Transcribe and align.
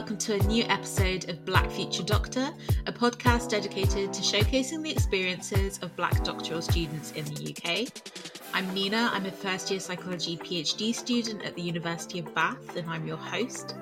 welcome 0.00 0.16
to 0.16 0.32
a 0.32 0.42
new 0.44 0.64
episode 0.64 1.28
of 1.28 1.44
Black 1.44 1.70
Future 1.70 2.02
Doctor, 2.02 2.54
a 2.86 2.92
podcast 2.92 3.50
dedicated 3.50 4.14
to 4.14 4.22
showcasing 4.22 4.82
the 4.82 4.90
experiences 4.90 5.78
of 5.82 5.94
Black 5.94 6.24
doctoral 6.24 6.62
students 6.62 7.12
in 7.12 7.26
the 7.26 7.50
UK. 7.50 7.86
I'm 8.54 8.72
Nina, 8.72 9.10
I'm 9.12 9.26
a 9.26 9.30
first 9.30 9.70
year 9.70 9.78
psychology 9.78 10.38
PhD 10.38 10.94
student 10.94 11.44
at 11.44 11.54
the 11.54 11.60
University 11.60 12.18
of 12.18 12.34
Bath, 12.34 12.76
and 12.76 12.88
I'm 12.88 13.06
your 13.06 13.18
host. 13.18 13.76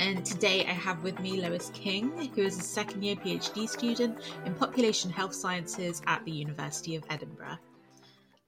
And 0.00 0.26
today 0.26 0.66
I 0.66 0.72
have 0.72 1.04
with 1.04 1.20
me 1.20 1.40
Lois 1.40 1.70
King, 1.72 2.32
who 2.34 2.42
is 2.42 2.58
a 2.58 2.62
second 2.62 3.04
year 3.04 3.14
PhD 3.14 3.68
student 3.68 4.18
in 4.44 4.54
population 4.54 5.12
health 5.12 5.32
sciences 5.32 6.02
at 6.08 6.24
the 6.24 6.32
University 6.32 6.96
of 6.96 7.04
Edinburgh. 7.08 7.58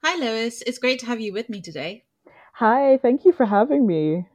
Hi, 0.02 0.18
Lois, 0.18 0.62
it's 0.62 0.78
great 0.78 0.98
to 0.98 1.06
have 1.06 1.20
you 1.20 1.32
with 1.32 1.48
me 1.48 1.60
today. 1.60 2.02
Hi, 2.54 2.98
thank 3.00 3.24
you 3.24 3.30
for 3.30 3.46
having 3.46 3.86
me. 3.86 4.26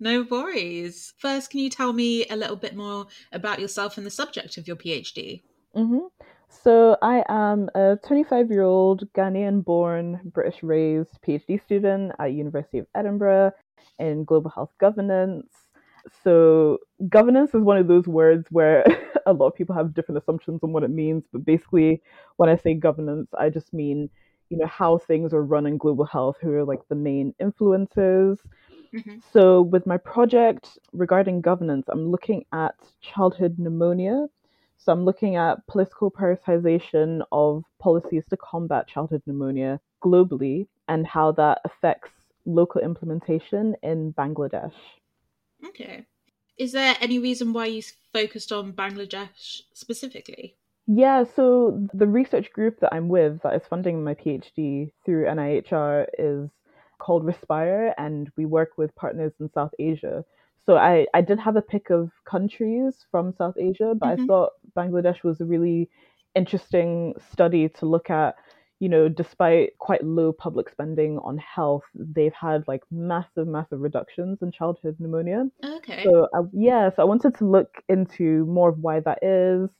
No 0.00 0.22
worries. 0.22 1.14
First, 1.18 1.50
can 1.50 1.60
you 1.60 1.70
tell 1.70 1.92
me 1.92 2.26
a 2.26 2.36
little 2.36 2.56
bit 2.56 2.74
more 2.74 3.06
about 3.32 3.60
yourself 3.60 3.96
and 3.96 4.06
the 4.06 4.10
subject 4.10 4.56
of 4.58 4.66
your 4.66 4.76
PhD? 4.76 5.42
Mm-hmm. 5.74 6.06
So, 6.48 6.96
I 7.02 7.24
am 7.28 7.68
a 7.74 7.96
25 8.06 8.50
year 8.50 8.62
old 8.62 9.12
Ghanaian 9.12 9.64
born, 9.64 10.20
British 10.24 10.62
raised 10.62 11.10
PhD 11.26 11.62
student 11.64 12.12
at 12.18 12.32
University 12.32 12.78
of 12.78 12.86
Edinburgh 12.94 13.52
in 13.98 14.24
global 14.24 14.50
health 14.50 14.70
governance. 14.78 15.46
So, 16.22 16.78
governance 17.08 17.54
is 17.54 17.62
one 17.62 17.78
of 17.78 17.88
those 17.88 18.06
words 18.06 18.46
where 18.50 18.84
a 19.26 19.32
lot 19.32 19.48
of 19.48 19.54
people 19.54 19.74
have 19.74 19.94
different 19.94 20.22
assumptions 20.22 20.60
on 20.62 20.72
what 20.72 20.84
it 20.84 20.90
means. 20.90 21.24
But 21.32 21.44
basically, 21.44 22.02
when 22.36 22.48
I 22.48 22.56
say 22.56 22.74
governance, 22.74 23.28
I 23.38 23.50
just 23.50 23.72
mean, 23.72 24.10
you 24.50 24.56
know, 24.56 24.66
how 24.66 24.98
things 24.98 25.32
are 25.32 25.42
run 25.42 25.66
in 25.66 25.78
global 25.78 26.04
health, 26.04 26.36
who 26.40 26.52
are 26.52 26.64
like 26.64 26.80
the 26.88 26.94
main 26.94 27.34
influences 27.40 28.38
Mm-hmm. 28.94 29.18
So, 29.32 29.62
with 29.62 29.86
my 29.86 29.96
project 29.96 30.78
regarding 30.92 31.40
governance, 31.40 31.86
I'm 31.88 32.10
looking 32.10 32.44
at 32.52 32.74
childhood 33.00 33.56
pneumonia. 33.58 34.26
So, 34.76 34.92
I'm 34.92 35.04
looking 35.04 35.34
at 35.34 35.66
political 35.66 36.12
prioritization 36.12 37.22
of 37.32 37.64
policies 37.80 38.24
to 38.30 38.36
combat 38.36 38.86
childhood 38.86 39.22
pneumonia 39.26 39.80
globally 40.02 40.68
and 40.86 41.06
how 41.06 41.32
that 41.32 41.60
affects 41.64 42.10
local 42.46 42.80
implementation 42.82 43.74
in 43.82 44.12
Bangladesh. 44.12 44.74
Okay. 45.66 46.06
Is 46.56 46.70
there 46.70 46.94
any 47.00 47.18
reason 47.18 47.52
why 47.52 47.66
you 47.66 47.82
focused 48.12 48.52
on 48.52 48.74
Bangladesh 48.74 49.62
specifically? 49.72 50.54
Yeah, 50.86 51.24
so 51.36 51.88
the 51.94 52.06
research 52.06 52.52
group 52.52 52.80
that 52.80 52.92
I'm 52.92 53.08
with 53.08 53.40
that 53.42 53.54
is 53.54 53.62
funding 53.68 54.04
my 54.04 54.14
PhD 54.14 54.90
through 55.04 55.24
NIHR 55.24 56.06
is 56.18 56.50
called 56.98 57.24
Respire, 57.24 57.94
and 57.96 58.30
we 58.36 58.44
work 58.44 58.72
with 58.76 58.94
partners 58.94 59.32
in 59.40 59.50
South 59.50 59.72
Asia. 59.78 60.24
So 60.66 60.76
I, 60.76 61.06
I 61.14 61.20
did 61.20 61.38
have 61.38 61.56
a 61.56 61.62
pick 61.62 61.90
of 61.90 62.10
countries 62.24 63.04
from 63.10 63.34
South 63.36 63.56
Asia, 63.58 63.94
but 63.98 64.08
mm-hmm. 64.10 64.22
I 64.22 64.26
thought 64.26 64.52
Bangladesh 64.76 65.22
was 65.22 65.40
a 65.40 65.44
really 65.44 65.90
interesting 66.34 67.14
study 67.32 67.68
to 67.68 67.86
look 67.86 68.10
at. 68.10 68.34
You 68.80 68.88
know, 68.88 69.08
despite 69.08 69.78
quite 69.78 70.04
low 70.04 70.32
public 70.32 70.68
spending 70.68 71.18
on 71.20 71.38
health, 71.38 71.84
they've 71.94 72.34
had 72.34 72.64
like 72.66 72.82
massive, 72.90 73.46
massive 73.46 73.80
reductions 73.80 74.42
in 74.42 74.50
childhood 74.50 74.96
pneumonia. 74.98 75.46
Okay. 75.64 76.02
So 76.04 76.28
I, 76.34 76.40
yeah, 76.52 76.90
so 76.90 77.00
I 77.00 77.04
wanted 77.04 77.34
to 77.36 77.46
look 77.46 77.82
into 77.88 78.44
more 78.46 78.70
of 78.70 78.78
why 78.80 79.00
that 79.00 79.22
is, 79.22 79.70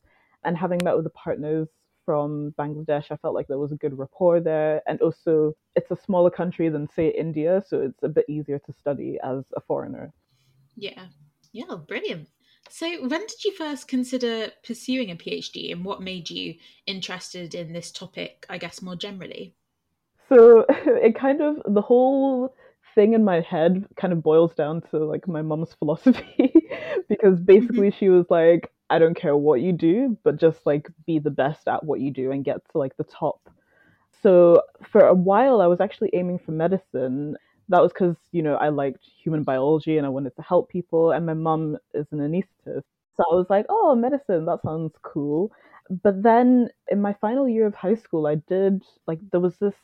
and 0.45 0.57
having 0.57 0.81
met 0.85 0.97
with 0.97 1.05
the 1.05 1.11
partners 1.11 1.69
from 2.05 2.55
Bangladesh, 2.59 3.07
I 3.11 3.17
felt 3.17 3.35
like 3.35 3.49
there 3.49 3.59
was 3.59 3.73
a 3.73 3.77
good 3.77 3.99
rapport 3.99 4.41
there. 4.41 4.83
And 4.87 5.01
also, 5.01 5.55
it's 5.75 5.91
a 5.91 5.97
smaller 6.05 6.31
country 6.31 6.69
than, 6.69 6.89
say, 6.91 7.09
India, 7.09 7.63
so 7.67 7.81
it's 7.81 8.03
a 8.03 8.09
bit 8.09 8.27
easier 8.29 8.59
to 8.59 8.73
study 8.73 9.19
as 9.25 9.45
a 9.57 9.61
foreigner. 9.61 10.13
Yeah. 10.77 11.07
Yeah, 11.53 11.77
brilliant. 11.87 12.29
So, 12.69 13.07
when 13.07 13.21
did 13.21 13.45
you 13.45 13.53
first 13.53 13.89
consider 13.89 14.51
pursuing 14.67 15.11
a 15.11 15.17
PhD 15.17 15.71
and 15.73 15.85
what 15.85 16.03
made 16.03 16.31
you 16.31 16.55
interested 16.87 17.55
in 17.55 17.73
this 17.73 17.93
topic, 17.93 18.47
I 18.49 18.59
guess, 18.59 18.83
more 18.83 18.97
generally? 18.97 19.55
So, 20.29 20.65
it 20.69 21.15
kind 21.15 21.41
of, 21.41 21.57
the 21.67 21.83
whole 21.83 22.55
thing 22.95 23.13
in 23.13 23.25
my 23.25 23.41
head 23.41 23.85
kind 23.97 24.13
of 24.13 24.23
boils 24.23 24.55
down 24.55 24.83
to 24.91 24.99
like 24.99 25.27
my 25.27 25.43
mom's 25.43 25.75
philosophy 25.75 26.55
because 27.09 27.41
basically 27.41 27.89
mm-hmm. 27.89 27.99
she 27.99 28.09
was 28.09 28.25
like 28.31 28.71
I 28.91 28.99
don't 28.99 29.17
care 29.17 29.37
what 29.37 29.61
you 29.61 29.73
do, 29.73 30.19
but 30.25 30.39
just 30.39 30.65
like 30.67 30.89
be 31.07 31.19
the 31.19 31.31
best 31.31 31.67
at 31.69 31.85
what 31.85 32.01
you 32.01 32.11
do 32.11 32.31
and 32.31 32.45
get 32.45 32.59
to 32.73 32.79
like 32.79 32.97
the 32.97 33.05
top. 33.05 33.41
So 34.23 34.63
for 34.91 35.03
a 35.07 35.15
while, 35.15 35.61
I 35.61 35.67
was 35.67 35.81
actually 35.81 36.11
aiming 36.15 36.39
for 36.39 36.53
medicine. 36.53 37.37
That 37.69 37.83
was 37.83 37.93
because, 37.93 38.17
you 38.33 38.43
know, 38.43 38.57
I 38.57 38.69
liked 38.69 39.05
human 39.23 39.43
biology 39.43 39.97
and 39.97 40.07
I 40.07 40.11
wanted 40.11 40.37
to 40.37 40.43
help 40.43 40.69
people. 40.71 41.13
And 41.13 41.27
my 41.27 41.35
mum 41.35 41.79
is 41.93 42.07
an 42.13 42.19
anesthetist. 42.21 42.85
So 43.17 43.25
I 43.31 43.35
was 43.35 43.47
like, 43.51 43.67
oh, 43.69 43.95
medicine, 43.95 44.45
that 44.47 44.63
sounds 44.63 44.93
cool. 45.03 45.53
But 46.03 46.23
then 46.23 46.69
in 46.91 47.01
my 47.01 47.15
final 47.21 47.49
year 47.49 47.67
of 47.67 47.75
high 47.75 47.95
school, 47.95 48.27
I 48.27 48.37
did 48.37 48.83
like, 49.07 49.19
there 49.31 49.41
was 49.41 49.57
this 49.59 49.75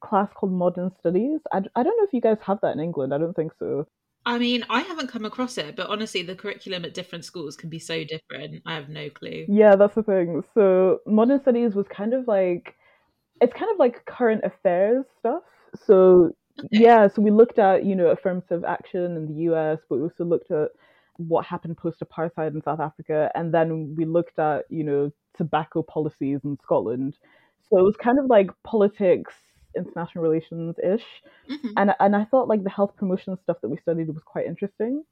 class 0.00 0.30
called 0.34 0.52
Modern 0.52 0.90
Studies. 0.98 1.40
I, 1.52 1.58
I 1.74 1.82
don't 1.82 1.96
know 1.96 2.04
if 2.04 2.12
you 2.12 2.20
guys 2.20 2.38
have 2.42 2.60
that 2.62 2.74
in 2.74 2.80
England. 2.80 3.12
I 3.12 3.18
don't 3.18 3.34
think 3.34 3.52
so. 3.58 3.86
I 4.26 4.38
mean, 4.38 4.64
I 4.68 4.80
haven't 4.80 5.08
come 5.08 5.24
across 5.24 5.56
it, 5.58 5.76
but 5.76 5.88
honestly, 5.88 6.22
the 6.22 6.34
curriculum 6.34 6.84
at 6.84 6.94
different 6.94 7.24
schools 7.24 7.56
can 7.56 7.70
be 7.70 7.78
so 7.78 8.04
different. 8.04 8.62
I 8.66 8.74
have 8.74 8.88
no 8.88 9.08
clue. 9.08 9.46
Yeah, 9.48 9.74
that's 9.76 9.94
the 9.94 10.02
thing. 10.02 10.42
So, 10.54 11.00
modern 11.06 11.40
studies 11.40 11.74
was 11.74 11.86
kind 11.88 12.12
of 12.12 12.28
like 12.28 12.74
it's 13.40 13.52
kind 13.54 13.70
of 13.70 13.78
like 13.78 14.04
current 14.04 14.42
affairs 14.44 15.04
stuff. 15.18 15.42
So, 15.84 16.32
okay. 16.58 16.68
yeah, 16.72 17.08
so 17.08 17.22
we 17.22 17.30
looked 17.30 17.58
at, 17.58 17.84
you 17.84 17.94
know, 17.94 18.08
affirmative 18.08 18.64
action 18.64 19.16
in 19.16 19.26
the 19.26 19.52
US, 19.52 19.78
but 19.88 19.96
we 19.96 20.02
also 20.02 20.24
looked 20.24 20.50
at 20.50 20.70
what 21.16 21.44
happened 21.44 21.76
post 21.76 22.00
apartheid 22.00 22.54
in 22.54 22.62
South 22.62 22.80
Africa, 22.80 23.30
and 23.34 23.52
then 23.52 23.94
we 23.96 24.04
looked 24.04 24.38
at, 24.38 24.64
you 24.68 24.84
know, 24.84 25.12
tobacco 25.36 25.82
policies 25.82 26.40
in 26.44 26.58
Scotland. 26.62 27.16
So, 27.70 27.78
it 27.78 27.82
was 27.82 27.96
kind 27.96 28.18
of 28.18 28.26
like 28.26 28.50
politics 28.64 29.34
international 29.76 30.24
relations 30.24 30.76
ish, 30.82 31.04
mm-hmm. 31.50 31.68
and 31.76 31.94
and 32.00 32.16
I 32.16 32.24
thought 32.24 32.48
like 32.48 32.64
the 32.64 32.70
health 32.70 32.96
promotion 32.96 33.36
stuff 33.42 33.58
that 33.62 33.68
we 33.68 33.76
studied 33.78 34.08
was 34.08 34.22
quite 34.24 34.46
interesting, 34.46 35.04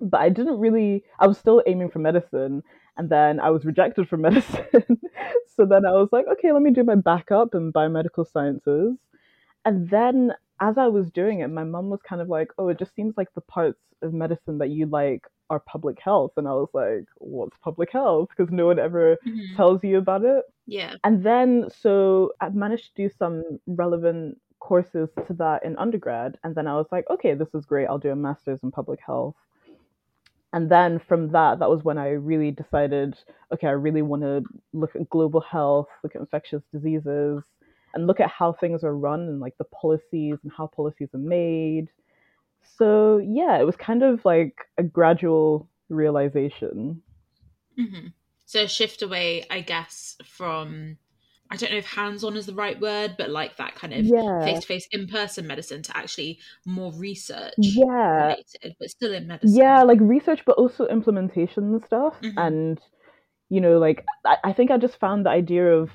but 0.00 0.20
I 0.20 0.28
didn't 0.28 0.58
really. 0.58 1.04
I 1.18 1.26
was 1.26 1.38
still 1.38 1.62
aiming 1.66 1.90
for 1.90 1.98
medicine, 1.98 2.62
and 2.96 3.08
then 3.08 3.40
I 3.40 3.50
was 3.50 3.64
rejected 3.64 4.08
from 4.08 4.20
medicine. 4.28 5.00
so 5.56 5.66
then 5.66 5.86
I 5.86 5.92
was 5.92 6.08
like, 6.12 6.26
okay, 6.32 6.52
let 6.52 6.62
me 6.62 6.70
do 6.70 6.84
my 6.84 6.94
backup 6.96 7.54
in 7.54 7.72
biomedical 7.72 8.30
sciences, 8.30 8.96
and 9.64 9.88
then 9.90 10.32
as 10.60 10.78
I 10.78 10.86
was 10.88 11.10
doing 11.10 11.40
it, 11.40 11.48
my 11.48 11.64
mom 11.64 11.90
was 11.90 12.00
kind 12.08 12.20
of 12.20 12.28
like, 12.28 12.48
oh, 12.58 12.68
it 12.68 12.78
just 12.78 12.94
seems 12.94 13.14
like 13.16 13.32
the 13.34 13.40
parts 13.42 13.80
of 14.02 14.12
medicine 14.12 14.58
that 14.58 14.70
you 14.70 14.86
like 14.86 15.22
are 15.50 15.60
public 15.60 15.98
health. 16.00 16.32
And 16.36 16.46
I 16.46 16.52
was 16.52 16.68
like, 16.72 17.04
what's 17.16 17.56
public 17.62 17.90
health? 17.92 18.28
Because 18.36 18.52
no 18.52 18.66
one 18.66 18.78
ever 18.78 19.16
mm-hmm. 19.26 19.56
tells 19.56 19.82
you 19.82 19.98
about 19.98 20.24
it. 20.24 20.44
Yeah. 20.66 20.94
And 21.04 21.24
then, 21.24 21.68
so 21.80 22.32
I 22.40 22.48
managed 22.50 22.94
to 22.96 23.08
do 23.08 23.14
some 23.18 23.42
relevant 23.66 24.38
courses 24.60 25.08
to 25.26 25.34
that 25.34 25.64
in 25.64 25.76
undergrad. 25.76 26.36
And 26.44 26.54
then 26.54 26.66
I 26.66 26.74
was 26.74 26.86
like, 26.92 27.04
okay, 27.10 27.34
this 27.34 27.48
is 27.54 27.64
great. 27.64 27.86
I'll 27.86 27.98
do 27.98 28.10
a 28.10 28.16
master's 28.16 28.60
in 28.62 28.70
public 28.70 29.00
health. 29.04 29.36
And 30.52 30.70
then 30.70 30.98
from 30.98 31.30
that, 31.32 31.58
that 31.58 31.68
was 31.70 31.84
when 31.84 31.98
I 31.98 32.10
really 32.10 32.50
decided, 32.50 33.16
okay, 33.52 33.66
I 33.66 33.72
really 33.72 34.02
want 34.02 34.22
to 34.22 34.42
look 34.72 34.96
at 34.96 35.08
global 35.10 35.40
health, 35.40 35.88
look 36.02 36.14
at 36.14 36.20
infectious 36.20 36.62
diseases, 36.72 37.42
and 37.98 38.06
look 38.06 38.20
at 38.20 38.30
how 38.30 38.52
things 38.52 38.82
are 38.84 38.96
run 38.96 39.20
and 39.20 39.40
like 39.40 39.58
the 39.58 39.64
policies 39.64 40.38
and 40.42 40.52
how 40.56 40.66
policies 40.66 41.08
are 41.12 41.18
made 41.18 41.88
so 42.76 43.18
yeah, 43.18 43.58
it 43.58 43.64
was 43.64 43.76
kind 43.76 44.02
of 44.02 44.24
like 44.24 44.54
a 44.76 44.82
gradual 44.82 45.68
realization. 45.88 47.02
Mm-hmm. 47.78 48.08
So 48.46 48.66
shift 48.66 49.02
away, 49.02 49.44
I 49.50 49.60
guess, 49.60 50.16
from 50.24 50.96
I 51.50 51.56
don't 51.56 51.72
know 51.72 51.78
if 51.78 51.86
hands-on 51.86 52.36
is 52.36 52.46
the 52.46 52.54
right 52.54 52.78
word, 52.78 53.14
but 53.16 53.30
like 53.30 53.56
that 53.56 53.74
kind 53.74 53.94
of 53.94 54.04
yeah. 54.04 54.44
face-to-face, 54.44 54.88
in-person 54.92 55.46
medicine 55.46 55.82
to 55.82 55.96
actually 55.96 56.40
more 56.66 56.92
research, 56.92 57.54
yeah, 57.56 58.26
related, 58.26 58.76
but 58.78 58.90
still 58.90 59.14
in 59.14 59.26
medicine. 59.26 59.56
Yeah, 59.56 59.82
like 59.82 59.98
research, 60.00 60.42
but 60.44 60.58
also 60.58 60.86
implementation 60.86 61.80
stuff, 61.86 62.14
mm-hmm. 62.20 62.38
and 62.38 62.80
you 63.48 63.62
know, 63.62 63.78
like 63.78 64.04
I, 64.26 64.36
I 64.44 64.52
think 64.52 64.70
I 64.70 64.76
just 64.76 65.00
found 65.00 65.24
the 65.24 65.30
idea 65.30 65.72
of 65.72 65.90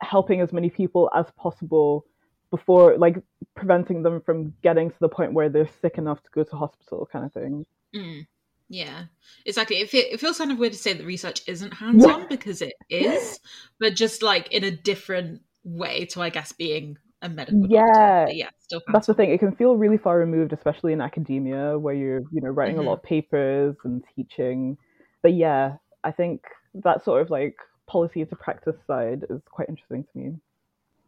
helping 0.00 0.40
as 0.40 0.52
many 0.52 0.70
people 0.70 1.10
as 1.14 1.26
possible 1.36 2.04
before 2.50 2.96
like 2.96 3.16
preventing 3.54 4.02
them 4.02 4.20
from 4.20 4.54
getting 4.62 4.90
to 4.90 4.96
the 5.00 5.08
point 5.08 5.32
where 5.32 5.48
they're 5.48 5.68
sick 5.80 5.98
enough 5.98 6.22
to 6.22 6.30
go 6.30 6.44
to 6.44 6.56
hospital 6.56 7.08
kind 7.10 7.24
of 7.24 7.32
thing. 7.32 7.66
Mm. 7.94 8.26
yeah. 8.68 9.04
Exactly. 9.44 9.76
It, 9.78 9.92
it 9.92 10.20
feels 10.20 10.38
kind 10.38 10.52
of 10.52 10.58
weird 10.58 10.72
to 10.72 10.78
say 10.78 10.92
that 10.92 11.04
research 11.04 11.42
isn't 11.46 11.72
hands-on 11.72 12.20
yeah. 12.20 12.26
because 12.28 12.62
it 12.62 12.74
is 12.90 13.40
but 13.80 13.94
just 13.94 14.22
like 14.22 14.52
in 14.52 14.64
a 14.64 14.70
different 14.70 15.42
way 15.64 16.04
to 16.04 16.22
i 16.22 16.30
guess 16.30 16.52
being 16.52 16.96
a 17.22 17.28
medical 17.28 17.66
yeah. 17.68 18.28
Yeah 18.28 18.50
still 18.58 18.80
that's 18.92 19.06
the 19.06 19.14
thing. 19.14 19.30
It 19.30 19.38
can 19.38 19.54
feel 19.56 19.76
really 19.76 19.98
far 19.98 20.18
removed 20.18 20.52
especially 20.52 20.92
in 20.92 21.00
academia 21.00 21.78
where 21.78 21.94
you're 21.94 22.20
you 22.30 22.40
know 22.40 22.50
writing 22.50 22.76
mm-hmm. 22.76 22.86
a 22.86 22.90
lot 22.90 22.98
of 22.98 23.02
papers 23.02 23.76
and 23.84 24.04
teaching. 24.14 24.76
But 25.22 25.34
yeah 25.34 25.76
i 26.04 26.12
think 26.12 26.44
that 26.74 27.04
sort 27.04 27.22
of 27.22 27.30
like 27.30 27.56
policy 27.86 28.24
to 28.24 28.36
practice 28.36 28.76
side 28.86 29.24
is 29.30 29.40
quite 29.50 29.68
interesting 29.68 30.04
to 30.12 30.18
me 30.18 30.34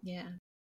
yeah 0.03 0.29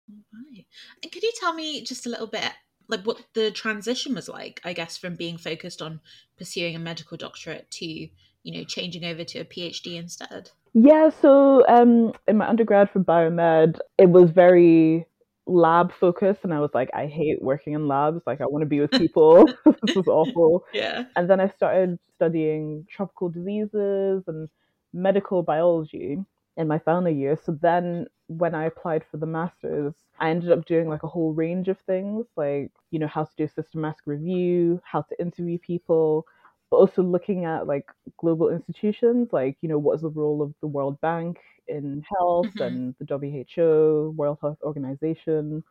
Right. 0.08 0.66
And 1.02 1.10
could 1.10 1.22
you 1.22 1.32
tell 1.40 1.54
me 1.54 1.82
just 1.82 2.06
a 2.06 2.10
little 2.10 2.26
bit 2.26 2.50
like 2.88 3.02
what 3.04 3.22
the 3.32 3.50
transition 3.50 4.14
was 4.14 4.28
like, 4.28 4.60
I 4.64 4.72
guess, 4.72 4.96
from 4.96 5.16
being 5.16 5.38
focused 5.38 5.80
on 5.80 6.00
pursuing 6.36 6.76
a 6.76 6.78
medical 6.78 7.16
doctorate 7.16 7.70
to, 7.72 7.86
you 7.86 8.10
know, 8.44 8.64
changing 8.64 9.04
over 9.04 9.24
to 9.24 9.38
a 9.40 9.44
PhD 9.44 9.96
instead. 9.96 10.50
Yeah, 10.74 11.10
so 11.22 11.66
um, 11.68 12.12
in 12.28 12.36
my 12.36 12.48
undergrad 12.48 12.90
for 12.90 13.00
biomed, 13.00 13.78
it 13.96 14.10
was 14.10 14.30
very 14.30 15.06
lab 15.46 15.92
focused, 15.92 16.40
and 16.42 16.52
I 16.52 16.60
was 16.60 16.70
like, 16.74 16.90
I 16.92 17.06
hate 17.06 17.40
working 17.40 17.74
in 17.74 17.86
labs. 17.86 18.22
Like, 18.26 18.40
I 18.40 18.46
want 18.46 18.62
to 18.62 18.66
be 18.66 18.80
with 18.80 18.90
people. 18.92 19.46
this 19.82 19.96
is 19.96 20.08
awful. 20.08 20.64
Yeah. 20.74 21.04
And 21.16 21.30
then 21.30 21.40
I 21.40 21.48
started 21.48 21.98
studying 22.16 22.86
tropical 22.90 23.30
diseases 23.30 24.24
and 24.26 24.48
medical 24.94 25.42
biology 25.42 26.18
in 26.56 26.68
my 26.68 26.78
final 26.78 27.10
year. 27.12 27.38
So 27.44 27.52
then 27.62 28.06
when 28.28 28.54
I 28.54 28.66
applied 28.66 29.04
for 29.10 29.18
the 29.18 29.26
masters, 29.26 29.94
I 30.20 30.30
ended 30.30 30.52
up 30.52 30.66
doing 30.66 30.88
like 30.88 31.04
a 31.04 31.08
whole 31.08 31.34
range 31.34 31.68
of 31.68 31.78
things, 31.86 32.26
like, 32.36 32.72
you 32.90 33.00
know, 33.00 33.08
how 33.08 33.24
to 33.24 33.36
do 33.38 33.48
systematic 33.48 34.06
review, 34.06 34.80
how 34.84 35.02
to 35.02 35.20
interview 35.20 35.58
people, 35.58 36.26
but 36.70 36.78
also 36.78 37.02
looking 37.02 37.44
at 37.46 37.66
like 37.66 37.86
global 38.18 38.50
institutions, 38.50 39.28
like, 39.32 39.58
you 39.62 39.68
know, 39.68 39.78
what 39.78 39.96
is 39.96 40.02
the 40.02 40.10
role 40.10 40.42
of 40.42 40.54
the 40.60 40.68
World 40.68 41.00
Bank 41.00 41.38
in 41.68 42.04
health 42.18 42.50
Mhm. 42.50 42.60
and 42.60 42.94
the 43.00 43.06
WHO, 43.06 44.14
World 44.16 44.38
Health 44.40 44.58
Organization. 44.62 45.64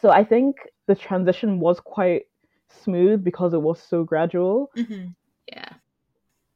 So 0.00 0.10
I 0.10 0.24
think 0.24 0.56
the 0.86 0.94
transition 0.96 1.60
was 1.60 1.80
quite 1.80 2.26
smooth 2.68 3.24
because 3.24 3.54
it 3.54 3.62
was 3.62 3.80
so 3.82 4.04
gradual. 4.04 4.70
hmm 4.74 5.14
Yeah. 5.48 5.74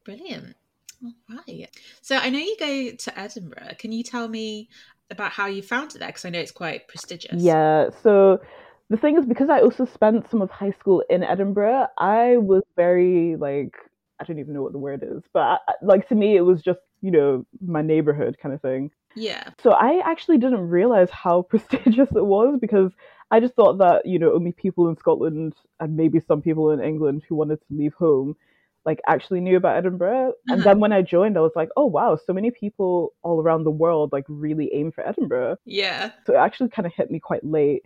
Brilliant. 0.05 0.57
All 1.05 1.13
right. 1.49 1.69
So 2.03 2.17
I 2.17 2.31
know 2.31 2.39
you 2.39 2.57
go 2.59 2.91
to 2.97 3.19
Edinburgh. 3.19 3.75
Can 3.79 3.93
you 3.93 4.03
tell 4.03 4.29
me 4.29 4.69
about 5.11 5.33
how 5.33 5.47
you 5.47 5.63
found 5.63 5.95
it 5.95 5.99
there? 5.99 6.09
Because 6.09 6.25
I 6.25 6.31
know 6.31 6.41
it's 6.41 6.53
quite 6.53 6.89
prestigious. 6.89 7.43
Yeah, 7.43 7.91
so 8.03 8.41
the 8.89 8.97
thing 8.97 9.17
is, 9.19 9.27
because 9.27 9.49
I 9.51 9.61
also 9.61 9.85
spent 9.85 10.29
some 10.31 10.43
of 10.43 10.51
high 10.51 10.73
school 10.73 11.03
in 11.11 11.23
Edinburgh, 11.23 11.87
I 11.99 12.37
was 12.39 12.63
very 12.77 13.37
like, 13.37 13.77
I 14.21 14.25
don't 14.25 14.39
even 14.39 14.55
know 14.55 14.63
what 14.63 14.73
the 14.73 14.79
word 14.79 15.03
is, 15.03 15.23
but 15.33 15.41
I, 15.41 15.59
I- 15.69 15.75
like 15.83 16.09
to 16.09 16.15
me, 16.15 16.37
it 16.37 16.43
was 16.43 16.63
just, 16.63 16.81
you 17.03 17.11
know, 17.11 17.47
my 17.65 17.83
neighborhood 17.83 18.37
kind 18.43 18.55
of 18.55 18.63
thing. 18.63 18.91
Yeah. 19.15 19.51
So 19.63 19.73
I 19.73 20.01
actually 20.05 20.39
didn't 20.39 20.69
realize 20.69 21.11
how 21.11 21.43
prestigious 21.51 22.09
it 22.15 22.25
was 22.25 22.59
because 22.61 22.93
I 23.31 23.41
just 23.41 23.55
thought 23.55 23.79
that, 23.79 24.07
you 24.07 24.19
know, 24.19 24.33
only 24.33 24.53
people 24.53 24.89
in 24.89 24.97
Scotland 24.97 25.55
and 25.81 25.97
maybe 25.97 26.21
some 26.21 26.43
people 26.43 26.71
in 26.71 26.81
England 26.81 27.23
who 27.29 27.35
wanted 27.35 27.61
to 27.61 27.67
leave 27.77 27.95
home 27.95 28.37
like 28.87 29.01
actually 29.07 29.41
knew 29.41 29.57
about 29.57 29.77
Edinburgh. 29.77 30.33
And 30.49 30.61
Uh-huh. 30.61 30.65
then 30.65 30.81
when 30.81 30.93
I 30.93 31.03
joined, 31.03 31.37
I 31.37 31.41
was 31.41 31.53
like, 31.57 31.69
oh 31.77 31.87
wow, 31.87 32.17
so 32.17 32.33
many 32.33 32.51
people 32.51 33.13
all 33.23 33.43
around 33.43 33.65
the 33.65 33.71
world 33.71 34.13
like 34.13 34.25
really 34.29 34.71
aim 34.73 34.93
for 34.93 35.07
Edinburgh. 35.07 35.57
Yeah. 35.67 36.13
So 36.25 36.35
it 36.35 36.39
actually 36.39 36.71
kind 36.71 36.87
of 36.87 36.95
hit 36.95 37.11
me 37.11 37.19
quite 37.19 37.45
late. 37.45 37.83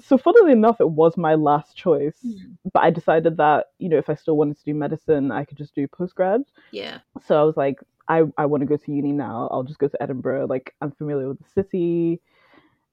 So 0.00 0.16
funnily 0.16 0.52
enough, 0.52 0.80
it 0.80 0.90
was 0.90 1.16
my 1.16 1.34
last 1.34 1.76
choice. 1.76 2.18
Mm. 2.24 2.56
But 2.72 2.82
I 2.84 2.90
decided 2.90 3.36
that, 3.38 3.66
you 3.78 3.88
know, 3.88 3.98
if 3.98 4.08
I 4.08 4.14
still 4.14 4.36
wanted 4.36 4.56
to 4.58 4.64
do 4.64 4.74
medicine, 4.74 5.32
I 5.32 5.44
could 5.44 5.58
just 5.58 5.74
do 5.74 5.88
postgrad. 5.88 6.44
Yeah. 6.70 6.98
So 7.26 7.40
I 7.40 7.44
was 7.44 7.56
like, 7.56 7.80
I, 8.08 8.22
I 8.38 8.46
want 8.46 8.60
to 8.60 8.66
go 8.66 8.76
to 8.76 8.92
uni 8.92 9.12
now. 9.12 9.48
I'll 9.50 9.64
just 9.64 9.78
go 9.80 9.88
to 9.88 10.02
Edinburgh. 10.02 10.46
Like 10.48 10.74
I'm 10.80 10.92
familiar 10.92 11.28
with 11.28 11.38
the 11.40 11.50
city. 11.62 12.20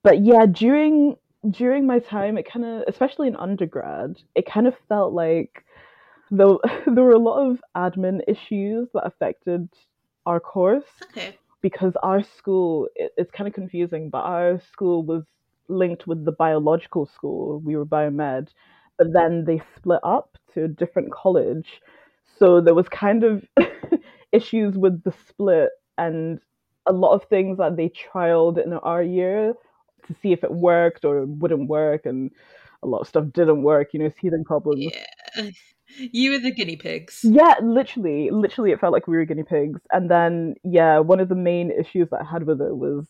But 0.01 0.21
yeah, 0.23 0.45
during 0.47 1.17
during 1.51 1.85
my 1.85 1.99
time, 1.99 2.37
it 2.37 2.49
kind 2.49 2.65
of, 2.65 2.83
especially 2.87 3.27
in 3.27 3.35
undergrad, 3.35 4.17
it 4.33 4.45
kind 4.45 4.65
of 4.65 4.75
felt 4.87 5.13
like 5.13 5.65
there, 6.31 6.47
there 6.87 7.03
were 7.03 7.11
a 7.11 7.17
lot 7.19 7.49
of 7.49 7.61
admin 7.75 8.21
issues 8.27 8.89
that 8.93 9.05
affected 9.05 9.69
our 10.25 10.39
course 10.39 10.85
Okay. 11.03 11.37
because 11.61 11.93
our 12.03 12.21
school, 12.23 12.87
it, 12.95 13.13
it's 13.17 13.31
kind 13.31 13.47
of 13.47 13.53
confusing, 13.53 14.09
but 14.09 14.19
our 14.23 14.59
school 14.71 15.03
was 15.03 15.23
linked 15.67 16.07
with 16.07 16.25
the 16.25 16.31
biological 16.31 17.05
school. 17.05 17.59
We 17.61 17.75
were 17.75 17.85
biomed, 17.85 18.49
but 18.97 19.13
then 19.13 19.45
they 19.45 19.61
split 19.75 19.99
up 20.03 20.37
to 20.53 20.65
a 20.65 20.67
different 20.67 21.11
college. 21.11 21.81
So 22.37 22.61
there 22.61 22.73
was 22.75 22.87
kind 22.89 23.23
of 23.23 23.43
issues 24.31 24.77
with 24.77 25.03
the 25.03 25.13
split 25.27 25.69
and 25.97 26.39
a 26.87 26.93
lot 26.93 27.13
of 27.13 27.23
things 27.29 27.57
that 27.57 27.77
they 27.77 27.89
trialed 27.89 28.63
in 28.63 28.73
our 28.73 29.01
year 29.03 29.53
to 30.07 30.15
see 30.21 30.31
if 30.33 30.43
it 30.43 30.51
worked 30.51 31.05
or 31.05 31.25
wouldn't 31.25 31.69
work 31.69 32.05
and 32.05 32.31
a 32.83 32.87
lot 32.87 32.99
of 32.99 33.07
stuff 33.07 33.25
didn't 33.33 33.63
work, 33.63 33.93
you 33.93 33.99
know, 33.99 34.09
teething 34.09 34.43
problems. 34.43 34.93
Yeah. 35.35 35.51
You 35.97 36.31
were 36.31 36.39
the 36.39 36.51
guinea 36.51 36.75
pigs. 36.75 37.21
Yeah, 37.23 37.55
literally, 37.61 38.29
literally, 38.31 38.71
it 38.71 38.79
felt 38.79 38.93
like 38.93 39.07
we 39.07 39.15
were 39.17 39.25
guinea 39.25 39.43
pigs. 39.43 39.81
And 39.91 40.09
then, 40.09 40.55
yeah, 40.63 40.99
one 40.99 41.19
of 41.19 41.29
the 41.29 41.35
main 41.35 41.71
issues 41.71 42.09
that 42.09 42.21
I 42.21 42.25
had 42.25 42.43
with 42.45 42.61
it 42.61 42.75
was 42.75 43.07